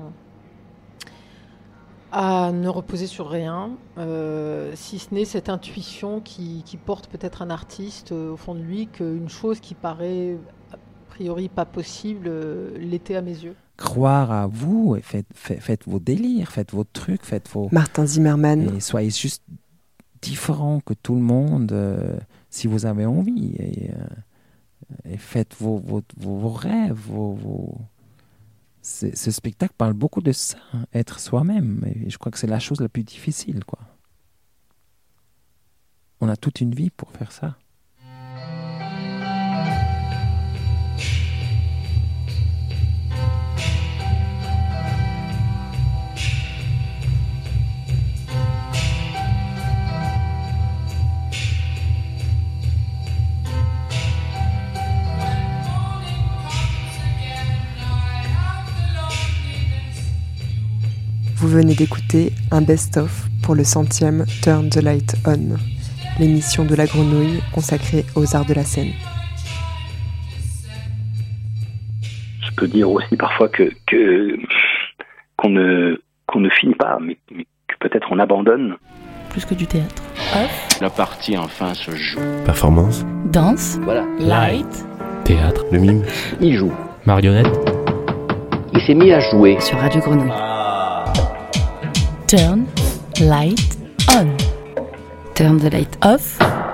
[2.17, 7.43] à ne reposer sur rien, euh, si ce n'est cette intuition qui, qui porte peut-être
[7.43, 10.37] un artiste euh, au fond de lui qu'une chose qui paraît
[10.73, 10.77] a
[11.09, 13.57] priori pas possible euh, l'était à mes yeux.
[13.77, 17.69] croire à vous et faites, faites, faites vos délires, faites vos trucs, faites vos...
[17.73, 18.77] Martin Zimmerman.
[18.77, 19.43] Et soyez juste
[20.23, 22.17] différents que tout le monde euh,
[22.49, 23.57] si vous avez envie.
[23.59, 27.33] Et, euh, et faites vos, vos, vos, vos rêves, vos...
[27.33, 27.79] vos...
[28.85, 30.59] Ce spectacle parle beaucoup de ça,
[30.93, 31.83] être soi-même.
[31.87, 33.79] Et je crois que c'est la chose la plus difficile, quoi.
[36.21, 37.57] On a toute une vie pour faire ça.
[61.55, 65.57] Venez d'écouter un best-of pour le centième Turn the Light On,
[66.19, 68.91] l'émission de la grenouille consacrée aux arts de la scène.
[72.43, 73.71] Je peux dire aussi parfois que
[75.37, 78.75] qu'on ne qu'on ne finit pas, mais, mais que peut-être on abandonne.
[79.31, 80.03] Plus que du théâtre.
[80.81, 82.21] La partie enfin se joue.
[82.45, 83.05] Performance.
[83.27, 83.79] Danse.
[83.83, 84.05] Voilà.
[84.19, 84.87] Light.
[85.25, 85.65] Théâtre.
[85.71, 86.03] Le mime.
[86.41, 86.73] Il joue.
[87.07, 87.47] Marionnette.
[88.73, 89.57] Il s'est mis à jouer.
[89.61, 90.54] Sur Radio Grenouille.
[92.27, 92.67] Turn
[93.21, 93.77] light
[94.11, 94.37] on.
[95.35, 96.74] Turn the light off.